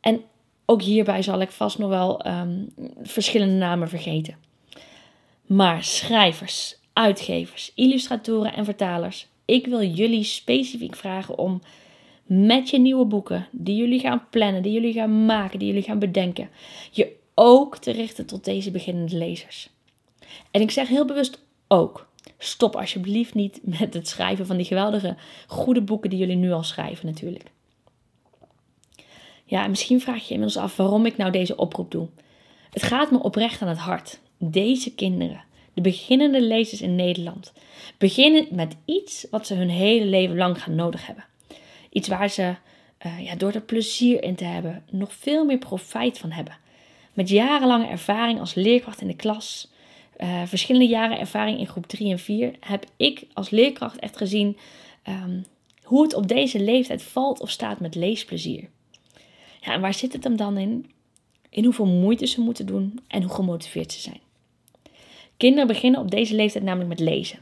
En 0.00 0.22
ook 0.64 0.82
hierbij 0.82 1.22
zal 1.22 1.40
ik 1.40 1.50
vast 1.50 1.78
nog 1.78 1.88
wel 1.88 2.26
um, 2.26 2.74
verschillende 3.02 3.54
namen 3.54 3.88
vergeten. 3.88 4.36
Maar 5.46 5.84
schrijvers, 5.84 6.76
uitgevers, 6.92 7.72
illustratoren 7.74 8.54
en 8.54 8.64
vertalers, 8.64 9.26
ik 9.44 9.66
wil 9.66 9.82
jullie 9.82 10.24
specifiek 10.24 10.96
vragen 10.96 11.38
om 11.38 11.60
met 12.40 12.70
je 12.70 12.78
nieuwe 12.78 13.04
boeken, 13.04 13.48
die 13.50 13.76
jullie 13.76 14.00
gaan 14.00 14.26
plannen, 14.30 14.62
die 14.62 14.72
jullie 14.72 14.92
gaan 14.92 15.24
maken, 15.24 15.58
die 15.58 15.68
jullie 15.68 15.82
gaan 15.82 15.98
bedenken, 15.98 16.50
je 16.90 17.16
ook 17.34 17.78
te 17.78 17.90
richten 17.90 18.26
tot 18.26 18.44
deze 18.44 18.70
beginnende 18.70 19.16
lezers. 19.16 19.70
En 20.50 20.60
ik 20.60 20.70
zeg 20.70 20.88
heel 20.88 21.04
bewust 21.04 21.42
ook. 21.68 22.08
Stop 22.38 22.76
alsjeblieft 22.76 23.34
niet 23.34 23.60
met 23.80 23.94
het 23.94 24.08
schrijven 24.08 24.46
van 24.46 24.56
die 24.56 24.66
geweldige, 24.66 25.16
goede 25.46 25.82
boeken 25.82 26.10
die 26.10 26.18
jullie 26.18 26.36
nu 26.36 26.52
al 26.52 26.62
schrijven, 26.62 27.06
natuurlijk. 27.06 27.50
Ja, 29.44 29.64
en 29.64 29.70
misschien 29.70 30.00
vraag 30.00 30.18
je 30.18 30.24
je 30.26 30.34
inmiddels 30.34 30.64
af 30.64 30.76
waarom 30.76 31.06
ik 31.06 31.16
nou 31.16 31.30
deze 31.30 31.56
oproep 31.56 31.90
doe. 31.90 32.08
Het 32.70 32.82
gaat 32.82 33.10
me 33.10 33.22
oprecht 33.22 33.62
aan 33.62 33.68
het 33.68 33.78
hart. 33.78 34.20
Deze 34.38 34.94
kinderen, 34.94 35.44
de 35.74 35.80
beginnende 35.80 36.42
lezers 36.42 36.80
in 36.80 36.96
Nederland, 36.96 37.52
beginnen 37.98 38.46
met 38.50 38.76
iets 38.84 39.26
wat 39.30 39.46
ze 39.46 39.54
hun 39.54 39.70
hele 39.70 40.04
leven 40.04 40.36
lang 40.36 40.62
gaan 40.62 40.74
nodig 40.74 41.06
hebben. 41.06 41.24
Iets 41.92 42.08
waar 42.08 42.30
ze 42.30 42.54
uh, 43.06 43.24
ja, 43.24 43.34
door 43.34 43.52
er 43.52 43.60
plezier 43.60 44.22
in 44.22 44.34
te 44.34 44.44
hebben 44.44 44.84
nog 44.90 45.12
veel 45.12 45.44
meer 45.44 45.58
profijt 45.58 46.18
van 46.18 46.30
hebben. 46.30 46.58
Met 47.12 47.28
jarenlange 47.28 47.86
ervaring 47.86 48.40
als 48.40 48.54
leerkracht 48.54 49.00
in 49.00 49.06
de 49.06 49.16
klas, 49.16 49.70
uh, 50.18 50.42
verschillende 50.46 50.88
jaren 50.88 51.18
ervaring 51.18 51.58
in 51.58 51.66
groep 51.66 51.86
3 51.86 52.10
en 52.10 52.18
4, 52.18 52.54
heb 52.60 52.84
ik 52.96 53.24
als 53.32 53.50
leerkracht 53.50 53.98
echt 53.98 54.16
gezien 54.16 54.56
um, 55.08 55.44
hoe 55.82 56.02
het 56.02 56.14
op 56.14 56.28
deze 56.28 56.60
leeftijd 56.60 57.02
valt 57.02 57.40
of 57.40 57.50
staat 57.50 57.80
met 57.80 57.94
leesplezier. 57.94 58.68
Ja, 59.60 59.72
en 59.72 59.80
waar 59.80 59.94
zit 59.94 60.12
het 60.12 60.24
hem 60.24 60.36
dan 60.36 60.58
in? 60.58 60.90
In 61.50 61.64
hoeveel 61.64 61.86
moeite 61.86 62.26
ze 62.26 62.40
moeten 62.40 62.66
doen 62.66 63.00
en 63.08 63.22
hoe 63.22 63.34
gemotiveerd 63.34 63.92
ze 63.92 64.00
zijn. 64.00 64.20
Kinderen 65.36 65.66
beginnen 65.66 66.00
op 66.00 66.10
deze 66.10 66.34
leeftijd 66.34 66.64
namelijk 66.64 66.88
met 66.88 67.00
lezen. 67.00 67.38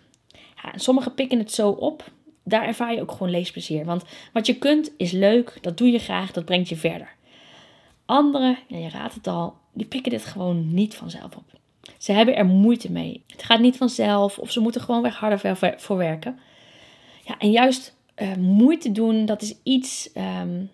Ja, 0.62 0.72
sommigen 0.74 1.14
pikken 1.14 1.38
het 1.38 1.52
zo 1.52 1.70
op 1.70 2.10
daar 2.50 2.66
ervaar 2.66 2.94
je 2.94 3.00
ook 3.00 3.12
gewoon 3.12 3.30
leesplezier. 3.30 3.84
Want 3.84 4.04
wat 4.32 4.46
je 4.46 4.58
kunt 4.58 4.92
is 4.96 5.12
leuk, 5.12 5.58
dat 5.60 5.78
doe 5.78 5.90
je 5.90 5.98
graag, 5.98 6.32
dat 6.32 6.44
brengt 6.44 6.68
je 6.68 6.76
verder. 6.76 7.14
Anderen, 8.04 8.58
je 8.66 8.88
raadt 8.88 9.14
het 9.14 9.26
al, 9.26 9.54
die 9.72 9.86
pikken 9.86 10.10
dit 10.10 10.24
gewoon 10.24 10.74
niet 10.74 10.94
vanzelf 10.94 11.36
op. 11.36 11.44
Ze 11.98 12.12
hebben 12.12 12.36
er 12.36 12.46
moeite 12.46 12.92
mee. 12.92 13.22
Het 13.26 13.42
gaat 13.42 13.60
niet 13.60 13.76
vanzelf 13.76 14.38
of 14.38 14.50
ze 14.50 14.60
moeten 14.60 14.80
gewoon 14.80 15.02
weer 15.02 15.12
harder 15.12 15.56
voor 15.78 15.96
werken. 15.96 16.38
Ja, 17.24 17.38
en 17.38 17.50
juist 17.50 17.96
uh, 18.16 18.34
moeite 18.34 18.92
doen, 18.92 19.26
dat 19.26 19.42
is 19.42 19.54
iets 19.62 20.10
um, 20.42 20.70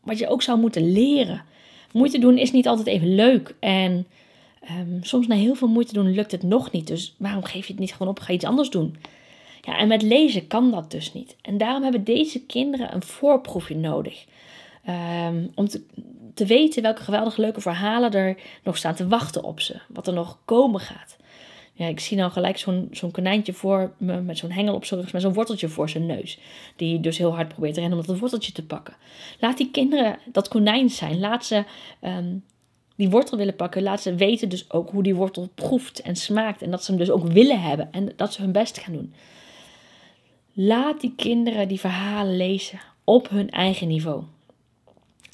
wat 0.00 0.18
je 0.18 0.28
ook 0.28 0.42
zou 0.42 0.58
moeten 0.58 0.92
leren. 0.92 1.42
Moeite 1.92 2.18
doen 2.18 2.38
is 2.38 2.52
niet 2.52 2.66
altijd 2.66 2.86
even 2.86 3.14
leuk. 3.14 3.54
En 3.60 4.06
um, 4.78 4.98
soms 5.04 5.26
na 5.26 5.34
heel 5.34 5.54
veel 5.54 5.68
moeite 5.68 5.92
doen 5.92 6.14
lukt 6.14 6.32
het 6.32 6.42
nog 6.42 6.70
niet. 6.70 6.86
Dus 6.86 7.14
waarom 7.18 7.44
geef 7.44 7.66
je 7.66 7.72
het 7.72 7.80
niet 7.80 7.92
gewoon 7.92 8.08
op? 8.08 8.20
Ga 8.20 8.32
iets 8.32 8.44
anders 8.44 8.70
doen. 8.70 8.96
Ja, 9.60 9.78
en 9.78 9.88
met 9.88 10.02
lezen 10.02 10.46
kan 10.46 10.70
dat 10.70 10.90
dus 10.90 11.12
niet. 11.12 11.36
En 11.42 11.58
daarom 11.58 11.82
hebben 11.82 12.04
deze 12.04 12.46
kinderen 12.46 12.94
een 12.94 13.02
voorproefje 13.02 13.76
nodig. 13.76 14.24
Um, 15.26 15.50
om 15.54 15.68
te, 15.68 15.82
te, 16.34 16.46
weten 16.46 16.82
welke 16.82 17.02
geweldig 17.02 17.36
leuke 17.36 17.60
verhalen 17.60 18.12
er 18.12 18.36
nog 18.62 18.76
staan 18.76 18.94
te 18.94 19.08
wachten 19.08 19.42
op 19.42 19.60
ze. 19.60 19.80
Wat 19.88 20.06
er 20.06 20.12
nog 20.12 20.38
komen 20.44 20.80
gaat. 20.80 21.16
Ja, 21.72 21.86
ik 21.86 22.00
zie 22.00 22.16
nou 22.16 22.30
gelijk 22.30 22.58
zo'n 22.58 22.88
zo'n 22.90 23.10
konijntje 23.10 23.52
voor 23.52 23.92
me 23.96 24.20
met 24.20 24.38
zo'n 24.38 24.50
hengel 24.50 24.74
op 24.74 24.84
zijn 24.84 25.00
rug, 25.00 25.12
met 25.12 25.22
zo'n 25.22 25.32
worteltje 25.32 25.68
voor 25.68 25.88
zijn 25.88 26.06
neus. 26.06 26.38
Die 26.76 27.00
dus 27.00 27.18
heel 27.18 27.34
hard 27.34 27.48
probeert 27.48 27.74
te 27.74 27.80
rennen 27.80 27.98
om 27.98 28.06
dat 28.06 28.18
worteltje 28.18 28.52
te 28.52 28.66
pakken. 28.66 28.94
Laat 29.40 29.56
die 29.56 29.70
kinderen 29.70 30.18
dat 30.24 30.48
konijn 30.48 30.90
zijn. 30.90 31.18
Laat 31.18 31.44
ze 31.44 31.64
um, 32.02 32.44
die 32.96 33.10
wortel 33.10 33.38
willen 33.38 33.56
pakken. 33.56 33.82
Laat 33.82 34.00
ze 34.00 34.14
weten 34.14 34.48
dus 34.48 34.70
ook 34.70 34.90
hoe 34.90 35.02
die 35.02 35.14
wortel 35.14 35.48
proeft 35.54 36.00
en 36.00 36.16
smaakt. 36.16 36.62
En 36.62 36.70
dat 36.70 36.84
ze 36.84 36.90
hem 36.90 37.00
dus 37.00 37.10
ook 37.10 37.26
willen 37.26 37.60
hebben. 37.60 37.88
En 37.92 38.12
dat 38.16 38.32
ze 38.32 38.42
hun 38.42 38.52
best 38.52 38.78
gaan 38.78 38.92
doen. 38.92 39.14
Laat 40.60 41.00
die 41.00 41.12
kinderen 41.16 41.68
die 41.68 41.80
verhalen 41.80 42.36
lezen 42.36 42.80
op 43.04 43.28
hun 43.28 43.50
eigen 43.50 43.88
niveau. 43.88 44.22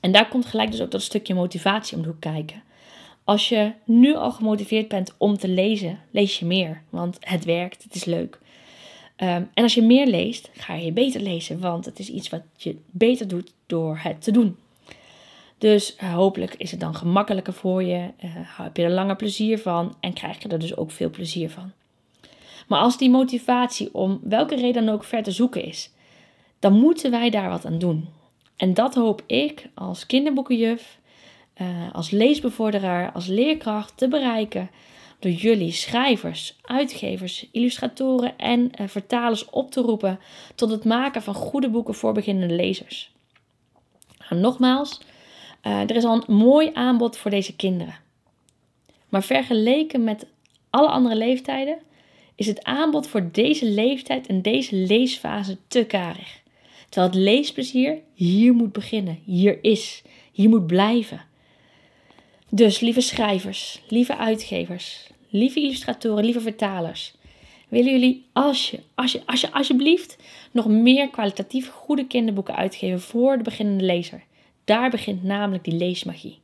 En 0.00 0.12
daar 0.12 0.28
komt 0.28 0.46
gelijk 0.46 0.70
dus 0.70 0.80
ook 0.80 0.90
dat 0.90 1.02
stukje 1.02 1.34
motivatie 1.34 1.96
om 1.96 2.02
de 2.02 2.08
hoek 2.08 2.20
kijken. 2.20 2.62
Als 3.24 3.48
je 3.48 3.72
nu 3.84 4.14
al 4.14 4.30
gemotiveerd 4.30 4.88
bent 4.88 5.14
om 5.18 5.36
te 5.36 5.48
lezen, 5.48 5.98
lees 6.10 6.38
je 6.38 6.44
meer, 6.44 6.82
want 6.90 7.16
het 7.20 7.44
werkt, 7.44 7.82
het 7.82 7.94
is 7.94 8.04
leuk. 8.04 8.38
Um, 9.16 9.50
en 9.54 9.62
als 9.62 9.74
je 9.74 9.82
meer 9.82 10.06
leest, 10.06 10.50
ga 10.54 10.74
je 10.74 10.92
beter 10.92 11.20
lezen, 11.20 11.60
want 11.60 11.84
het 11.84 11.98
is 11.98 12.08
iets 12.08 12.28
wat 12.28 12.42
je 12.56 12.76
beter 12.90 13.28
doet 13.28 13.52
door 13.66 13.98
het 14.02 14.22
te 14.22 14.30
doen. 14.30 14.56
Dus 15.58 15.96
uh, 16.02 16.14
hopelijk 16.14 16.54
is 16.54 16.70
het 16.70 16.80
dan 16.80 16.94
gemakkelijker 16.94 17.52
voor 17.52 17.82
je, 17.82 18.10
uh, 18.24 18.30
heb 18.36 18.76
je 18.76 18.82
er 18.82 18.90
langer 18.90 19.16
plezier 19.16 19.58
van 19.58 19.94
en 20.00 20.12
krijg 20.12 20.42
je 20.42 20.48
er 20.48 20.58
dus 20.58 20.76
ook 20.76 20.90
veel 20.90 21.10
plezier 21.10 21.50
van. 21.50 21.72
Maar 22.68 22.80
als 22.80 22.98
die 22.98 23.10
motivatie 23.10 23.94
om 23.94 24.20
welke 24.22 24.54
reden 24.54 24.84
dan 24.84 24.94
ook 24.94 25.04
ver 25.04 25.22
te 25.22 25.30
zoeken 25.30 25.64
is, 25.64 25.90
dan 26.58 26.72
moeten 26.72 27.10
wij 27.10 27.30
daar 27.30 27.48
wat 27.48 27.66
aan 27.66 27.78
doen. 27.78 28.08
En 28.56 28.74
dat 28.74 28.94
hoop 28.94 29.22
ik 29.26 29.68
als 29.74 30.06
kinderboekenjuf, 30.06 30.98
uh, 31.56 31.68
als 31.92 32.10
leesbevorderaar, 32.10 33.12
als 33.12 33.26
leerkracht 33.26 33.96
te 33.96 34.08
bereiken 34.08 34.70
door 35.18 35.32
jullie 35.32 35.72
schrijvers, 35.72 36.58
uitgevers, 36.62 37.48
illustratoren 37.52 38.38
en 38.38 38.70
uh, 38.80 38.88
vertalers 38.88 39.50
op 39.50 39.70
te 39.70 39.80
roepen 39.80 40.18
tot 40.54 40.70
het 40.70 40.84
maken 40.84 41.22
van 41.22 41.34
goede 41.34 41.68
boeken 41.68 41.94
voor 41.94 42.12
beginnende 42.12 42.54
lezers. 42.54 43.12
Nou, 44.28 44.40
nogmaals, 44.42 45.00
uh, 45.62 45.80
er 45.80 45.96
is 45.96 46.04
al 46.04 46.14
een 46.14 46.34
mooi 46.34 46.70
aanbod 46.74 47.16
voor 47.16 47.30
deze 47.30 47.56
kinderen. 47.56 47.94
Maar 49.08 49.22
vergeleken 49.22 50.04
met 50.04 50.26
alle 50.70 50.88
andere 50.88 51.16
leeftijden 51.16 51.78
is 52.34 52.46
het 52.46 52.64
aanbod 52.64 53.06
voor 53.06 53.28
deze 53.32 53.66
leeftijd 53.66 54.26
en 54.26 54.42
deze 54.42 54.76
leesfase 54.76 55.56
te 55.68 55.84
karig. 55.84 56.42
Terwijl 56.88 57.12
het 57.12 57.22
leesplezier 57.22 57.98
hier 58.14 58.52
moet 58.52 58.72
beginnen, 58.72 59.18
hier 59.24 59.58
is, 59.62 60.02
hier 60.32 60.48
moet 60.48 60.66
blijven. 60.66 61.20
Dus 62.50 62.80
lieve 62.80 63.00
schrijvers, 63.00 63.82
lieve 63.88 64.16
uitgevers, 64.16 65.10
lieve 65.28 65.60
illustratoren, 65.60 66.24
lieve 66.24 66.40
vertalers, 66.40 67.14
willen 67.68 67.92
jullie 67.92 68.26
als 68.32 68.70
je, 68.70 68.80
als 68.94 69.12
je, 69.12 69.22
als 69.26 69.40
je 69.40 69.52
alsjeblieft 69.52 70.16
nog 70.50 70.66
meer 70.66 71.10
kwalitatief 71.10 71.70
goede 71.70 72.06
kinderboeken 72.06 72.56
uitgeven 72.56 73.00
voor 73.00 73.36
de 73.36 73.42
beginnende 73.42 73.84
lezer. 73.84 74.24
Daar 74.64 74.90
begint 74.90 75.22
namelijk 75.22 75.64
die 75.64 75.74
leesmagie. 75.74 76.38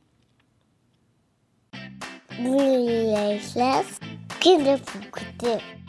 Leesles, 2.43 3.97
kinderboeken. 4.39 5.80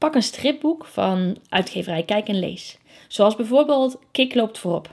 Pak 0.00 0.14
een 0.14 0.22
stripboek 0.22 0.84
van 0.86 1.36
uitgeverij 1.48 2.02
Kijk 2.02 2.28
en 2.28 2.38
Lees. 2.38 2.78
Zoals 3.08 3.36
bijvoorbeeld 3.36 3.98
Kik 4.10 4.34
loopt 4.34 4.58
voorop. 4.58 4.90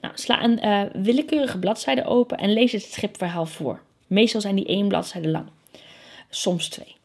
Nou, 0.00 0.14
sla 0.16 0.42
een 0.44 0.66
uh, 0.66 1.02
willekeurige 1.02 1.58
bladzijde 1.58 2.04
open 2.04 2.38
en 2.38 2.52
lees 2.52 2.72
het 2.72 2.82
stripverhaal 2.82 3.46
voor. 3.46 3.80
Meestal 4.06 4.40
zijn 4.40 4.54
die 4.54 4.66
één 4.66 4.88
bladzijde 4.88 5.28
lang, 5.28 5.46
soms 6.30 6.68
twee. 6.68 6.96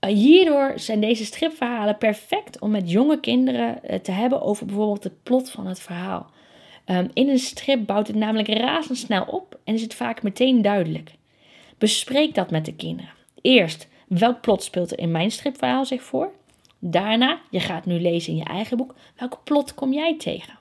Uh, 0.00 0.10
hierdoor 0.10 0.72
zijn 0.76 1.00
deze 1.00 1.24
stripverhalen 1.24 1.98
perfect 1.98 2.60
om 2.60 2.70
met 2.70 2.90
jonge 2.90 3.20
kinderen 3.20 3.78
uh, 3.90 3.98
te 3.98 4.12
hebben 4.12 4.42
over 4.42 4.66
bijvoorbeeld 4.66 5.04
het 5.04 5.22
plot 5.22 5.50
van 5.50 5.66
het 5.66 5.80
verhaal. 5.80 6.30
Um, 6.86 7.10
in 7.12 7.28
een 7.28 7.38
strip 7.38 7.86
bouwt 7.86 8.06
het 8.06 8.16
namelijk 8.16 8.48
razendsnel 8.48 9.24
op 9.24 9.58
en 9.64 9.74
is 9.74 9.82
het 9.82 9.94
vaak 9.94 10.22
meteen 10.22 10.62
duidelijk. 10.62 11.10
Bespreek 11.78 12.34
dat 12.34 12.50
met 12.50 12.64
de 12.64 12.74
kinderen. 12.74 13.12
Eerst, 13.40 13.88
welk 14.08 14.40
plot 14.40 14.62
speelt 14.62 14.92
er 14.92 14.98
in 14.98 15.10
mijn 15.10 15.30
stripverhaal 15.30 15.84
zich 15.84 16.02
voor? 16.02 16.32
Daarna, 16.88 17.40
je 17.50 17.60
gaat 17.60 17.86
nu 17.86 18.00
lezen 18.00 18.32
in 18.32 18.38
je 18.38 18.44
eigen 18.44 18.76
boek, 18.76 18.94
welk 19.16 19.40
plot 19.44 19.74
kom 19.74 19.92
jij 19.92 20.16
tegen? 20.16 20.58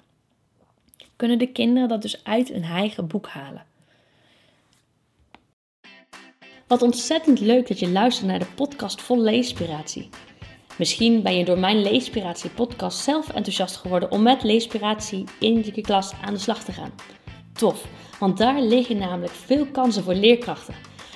Kunnen 1.16 1.40
de 1.40 1.52
kinderen 1.52 1.90
dat 1.90 2.02
dus 2.02 2.24
uit 2.24 2.50
een 2.50 2.64
eigen 2.64 3.08
boek 3.08 3.28
halen? 3.28 3.66
Wat 6.68 6.82
ontzettend 6.82 7.40
leuk 7.40 7.68
dat 7.68 7.80
je 7.80 7.90
luistert 7.90 8.28
naar 8.28 8.40
de 8.40 8.54
podcast 8.56 9.02
vol 9.02 9.22
leespiratie. 9.22 10.10
Misschien 10.78 11.22
ben 11.22 11.38
je 11.38 11.46
door 11.46 11.60
mijn 11.60 11.82
Leespiratie 11.82 12.50
podcast 12.50 13.00
zelf 13.00 13.30
enthousiast 13.30 13.76
geworden 13.76 14.12
om 14.12 14.22
met 14.22 14.44
Leespiratie 14.44 15.24
in 15.40 15.64
je 15.74 15.82
klas 15.82 16.14
aan 16.22 16.34
de 16.34 16.40
slag 16.40 16.64
te 16.64 16.72
gaan. 16.72 16.94
Tof, 17.54 17.88
want 18.20 18.38
daar 18.38 18.62
liggen 18.62 18.98
namelijk 18.98 19.34
veel 19.34 19.66
kansen 19.66 20.04
voor 20.04 20.14
leerkrachten. 20.14 20.76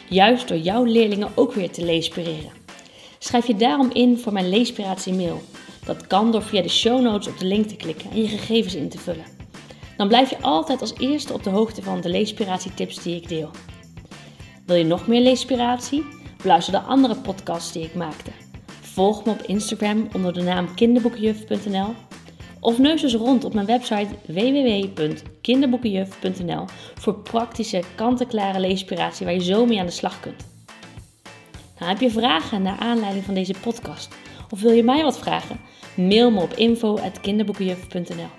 Juist 0.09 0.47
door 0.47 0.57
jouw 0.57 0.83
leerlingen 0.83 1.31
ook 1.35 1.53
weer 1.53 1.71
te 1.71 1.85
leespireren. 1.85 2.58
Schrijf 3.19 3.47
je 3.47 3.55
daarom 3.55 3.89
in 3.93 4.17
voor 4.17 4.33
mijn 4.33 4.49
Leespiratie 4.49 5.13
mail. 5.13 5.41
Dat 5.85 6.07
kan 6.07 6.31
door 6.31 6.43
via 6.43 6.61
de 6.61 6.69
show 6.69 7.01
notes 7.01 7.27
op 7.27 7.39
de 7.39 7.45
link 7.45 7.67
te 7.67 7.75
klikken 7.75 8.11
en 8.11 8.21
je 8.21 8.27
gegevens 8.27 8.75
in 8.75 8.89
te 8.89 8.97
vullen. 8.97 9.25
Dan 9.97 10.07
blijf 10.07 10.29
je 10.29 10.41
altijd 10.41 10.81
als 10.81 10.93
eerste 10.97 11.33
op 11.33 11.43
de 11.43 11.49
hoogte 11.49 11.83
van 11.83 12.01
de 12.01 12.09
Leespiratie 12.09 12.73
tips 12.73 13.03
die 13.03 13.15
ik 13.15 13.27
deel. 13.27 13.49
Wil 14.65 14.75
je 14.75 14.83
nog 14.83 15.07
meer 15.07 15.21
leespiratie? 15.21 16.05
Beluister 16.41 16.73
de 16.73 16.79
andere 16.79 17.15
podcasts 17.15 17.71
die 17.71 17.83
ik 17.83 17.95
maakte. 17.95 18.31
Volg 18.81 19.25
me 19.25 19.31
op 19.31 19.41
Instagram 19.41 20.07
onder 20.13 20.33
de 20.33 20.41
naam 20.41 20.75
kinderboekenjuf.nl 20.75 21.93
of 22.59 22.77
neus 22.77 23.03
eens 23.03 23.13
rond 23.13 23.43
op 23.43 23.53
mijn 23.53 23.65
website 23.65 24.15
www.kinderboekenjuf.nl 24.25 26.65
voor 26.95 27.15
praktische, 27.15 27.83
kant-en-klare 27.95 28.59
leespiratie 28.59 29.25
waar 29.25 29.35
je 29.35 29.43
zo 29.43 29.65
mee 29.65 29.79
aan 29.79 29.85
de 29.85 29.91
slag 29.91 30.19
kunt. 30.19 30.47
Nou, 31.79 31.91
heb 31.91 32.01
je 32.01 32.11
vragen 32.11 32.61
naar 32.61 32.77
aanleiding 32.77 33.25
van 33.25 33.33
deze 33.33 33.53
podcast 33.61 34.15
of 34.49 34.61
wil 34.61 34.71
je 34.71 34.83
mij 34.83 35.03
wat 35.03 35.19
vragen? 35.19 35.59
Mail 35.95 36.31
me 36.31 36.41
op 36.41 36.53
info.kinderboekenjuf.nl 36.53 38.29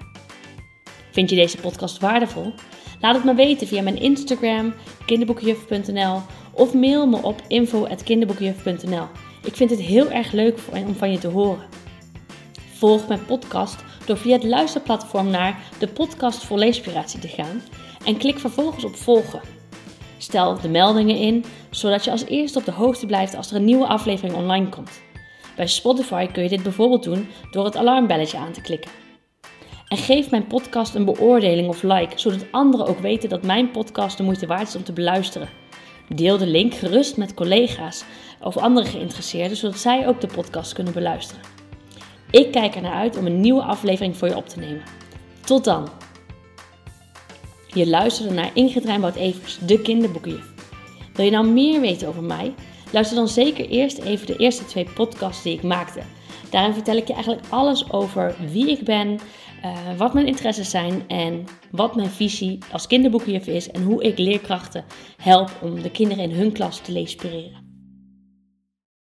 Vind 1.10 1.30
je 1.30 1.36
deze 1.36 1.56
podcast 1.56 1.98
waardevol? 1.98 2.52
Laat 3.00 3.14
het 3.14 3.24
me 3.24 3.34
weten 3.34 3.66
via 3.66 3.82
mijn 3.82 4.00
Instagram, 4.00 4.74
kinderboekenjuf.nl 5.06 6.20
of 6.52 6.74
mail 6.74 7.06
me 7.06 7.22
op 7.22 7.42
info.kinderboekenjuf.nl. 7.48 9.06
Ik 9.44 9.56
vind 9.56 9.70
het 9.70 9.80
heel 9.80 10.10
erg 10.10 10.32
leuk 10.32 10.58
om 10.86 10.94
van 10.94 11.10
je 11.10 11.18
te 11.18 11.28
horen. 11.28 11.66
Volg 12.74 13.08
mijn 13.08 13.24
podcast 13.24 13.76
door 14.06 14.16
via 14.16 14.32
het 14.32 14.44
luisterplatform 14.44 15.30
naar 15.30 15.62
de 15.78 15.88
podcast 15.88 16.44
voor 16.44 16.58
leespiratie 16.58 17.20
te 17.20 17.28
gaan 17.28 17.62
en 18.04 18.16
klik 18.16 18.38
vervolgens 18.38 18.84
op 18.84 18.96
volgen. 18.96 19.59
Stel 20.22 20.60
de 20.60 20.68
meldingen 20.68 21.16
in, 21.16 21.44
zodat 21.70 22.04
je 22.04 22.10
als 22.10 22.24
eerste 22.24 22.58
op 22.58 22.64
de 22.64 22.72
hoogte 22.72 23.06
blijft 23.06 23.36
als 23.36 23.50
er 23.50 23.56
een 23.56 23.64
nieuwe 23.64 23.86
aflevering 23.86 24.34
online 24.34 24.68
komt. 24.68 25.00
Bij 25.56 25.66
Spotify 25.66 26.26
kun 26.26 26.42
je 26.42 26.48
dit 26.48 26.62
bijvoorbeeld 26.62 27.02
doen 27.02 27.28
door 27.50 27.64
het 27.64 27.76
alarmbelletje 27.76 28.38
aan 28.38 28.52
te 28.52 28.60
klikken. 28.60 28.90
En 29.88 29.96
geef 29.96 30.30
mijn 30.30 30.46
podcast 30.46 30.94
een 30.94 31.04
beoordeling 31.04 31.68
of 31.68 31.82
like, 31.82 32.18
zodat 32.18 32.46
anderen 32.50 32.86
ook 32.86 32.98
weten 32.98 33.28
dat 33.28 33.42
mijn 33.42 33.70
podcast 33.70 34.16
de 34.16 34.22
moeite 34.22 34.46
waard 34.46 34.68
is 34.68 34.76
om 34.76 34.84
te 34.84 34.92
beluisteren. 34.92 35.48
Deel 36.08 36.38
de 36.38 36.46
link 36.46 36.74
gerust 36.74 37.16
met 37.16 37.34
collega's 37.34 38.04
of 38.40 38.56
andere 38.56 38.86
geïnteresseerden, 38.86 39.56
zodat 39.56 39.78
zij 39.78 40.08
ook 40.08 40.20
de 40.20 40.26
podcast 40.26 40.72
kunnen 40.72 40.92
beluisteren. 40.92 41.42
Ik 42.30 42.52
kijk 42.52 42.74
er 42.74 42.82
naar 42.82 42.94
uit 42.94 43.16
om 43.16 43.26
een 43.26 43.40
nieuwe 43.40 43.62
aflevering 43.62 44.16
voor 44.16 44.28
je 44.28 44.36
op 44.36 44.48
te 44.48 44.58
nemen. 44.58 44.82
Tot 45.44 45.64
dan! 45.64 46.09
Je 47.74 47.88
luisterde 47.88 48.34
naar 48.34 48.50
Ingrid 48.54 48.84
Rijnboud-Evers, 48.84 49.58
de 49.66 49.80
kinderboekenjuf. 49.80 50.52
Wil 51.12 51.24
je 51.24 51.30
nou 51.30 51.46
meer 51.46 51.80
weten 51.80 52.08
over 52.08 52.22
mij? 52.22 52.54
Luister 52.92 53.16
dan 53.16 53.28
zeker 53.28 53.68
eerst 53.68 53.98
even 53.98 54.26
de 54.26 54.36
eerste 54.36 54.64
twee 54.64 54.86
podcasts 54.94 55.42
die 55.42 55.54
ik 55.54 55.62
maakte. 55.62 56.00
Daarin 56.50 56.72
vertel 56.72 56.96
ik 56.96 57.06
je 57.06 57.12
eigenlijk 57.12 57.46
alles 57.48 57.92
over 57.92 58.34
wie 58.50 58.70
ik 58.70 58.84
ben, 58.84 59.18
uh, 59.64 59.78
wat 59.96 60.14
mijn 60.14 60.26
interesses 60.26 60.70
zijn 60.70 61.08
en 61.08 61.44
wat 61.70 61.96
mijn 61.96 62.10
visie 62.10 62.58
als 62.72 62.86
kinderboekenjuf 62.86 63.46
is 63.46 63.70
en 63.70 63.82
hoe 63.82 64.02
ik 64.02 64.18
leerkrachten 64.18 64.84
help 65.16 65.50
om 65.62 65.82
de 65.82 65.90
kinderen 65.90 66.24
in 66.24 66.36
hun 66.36 66.52
klas 66.52 66.78
te 66.78 66.92
leespireren. 66.92 67.69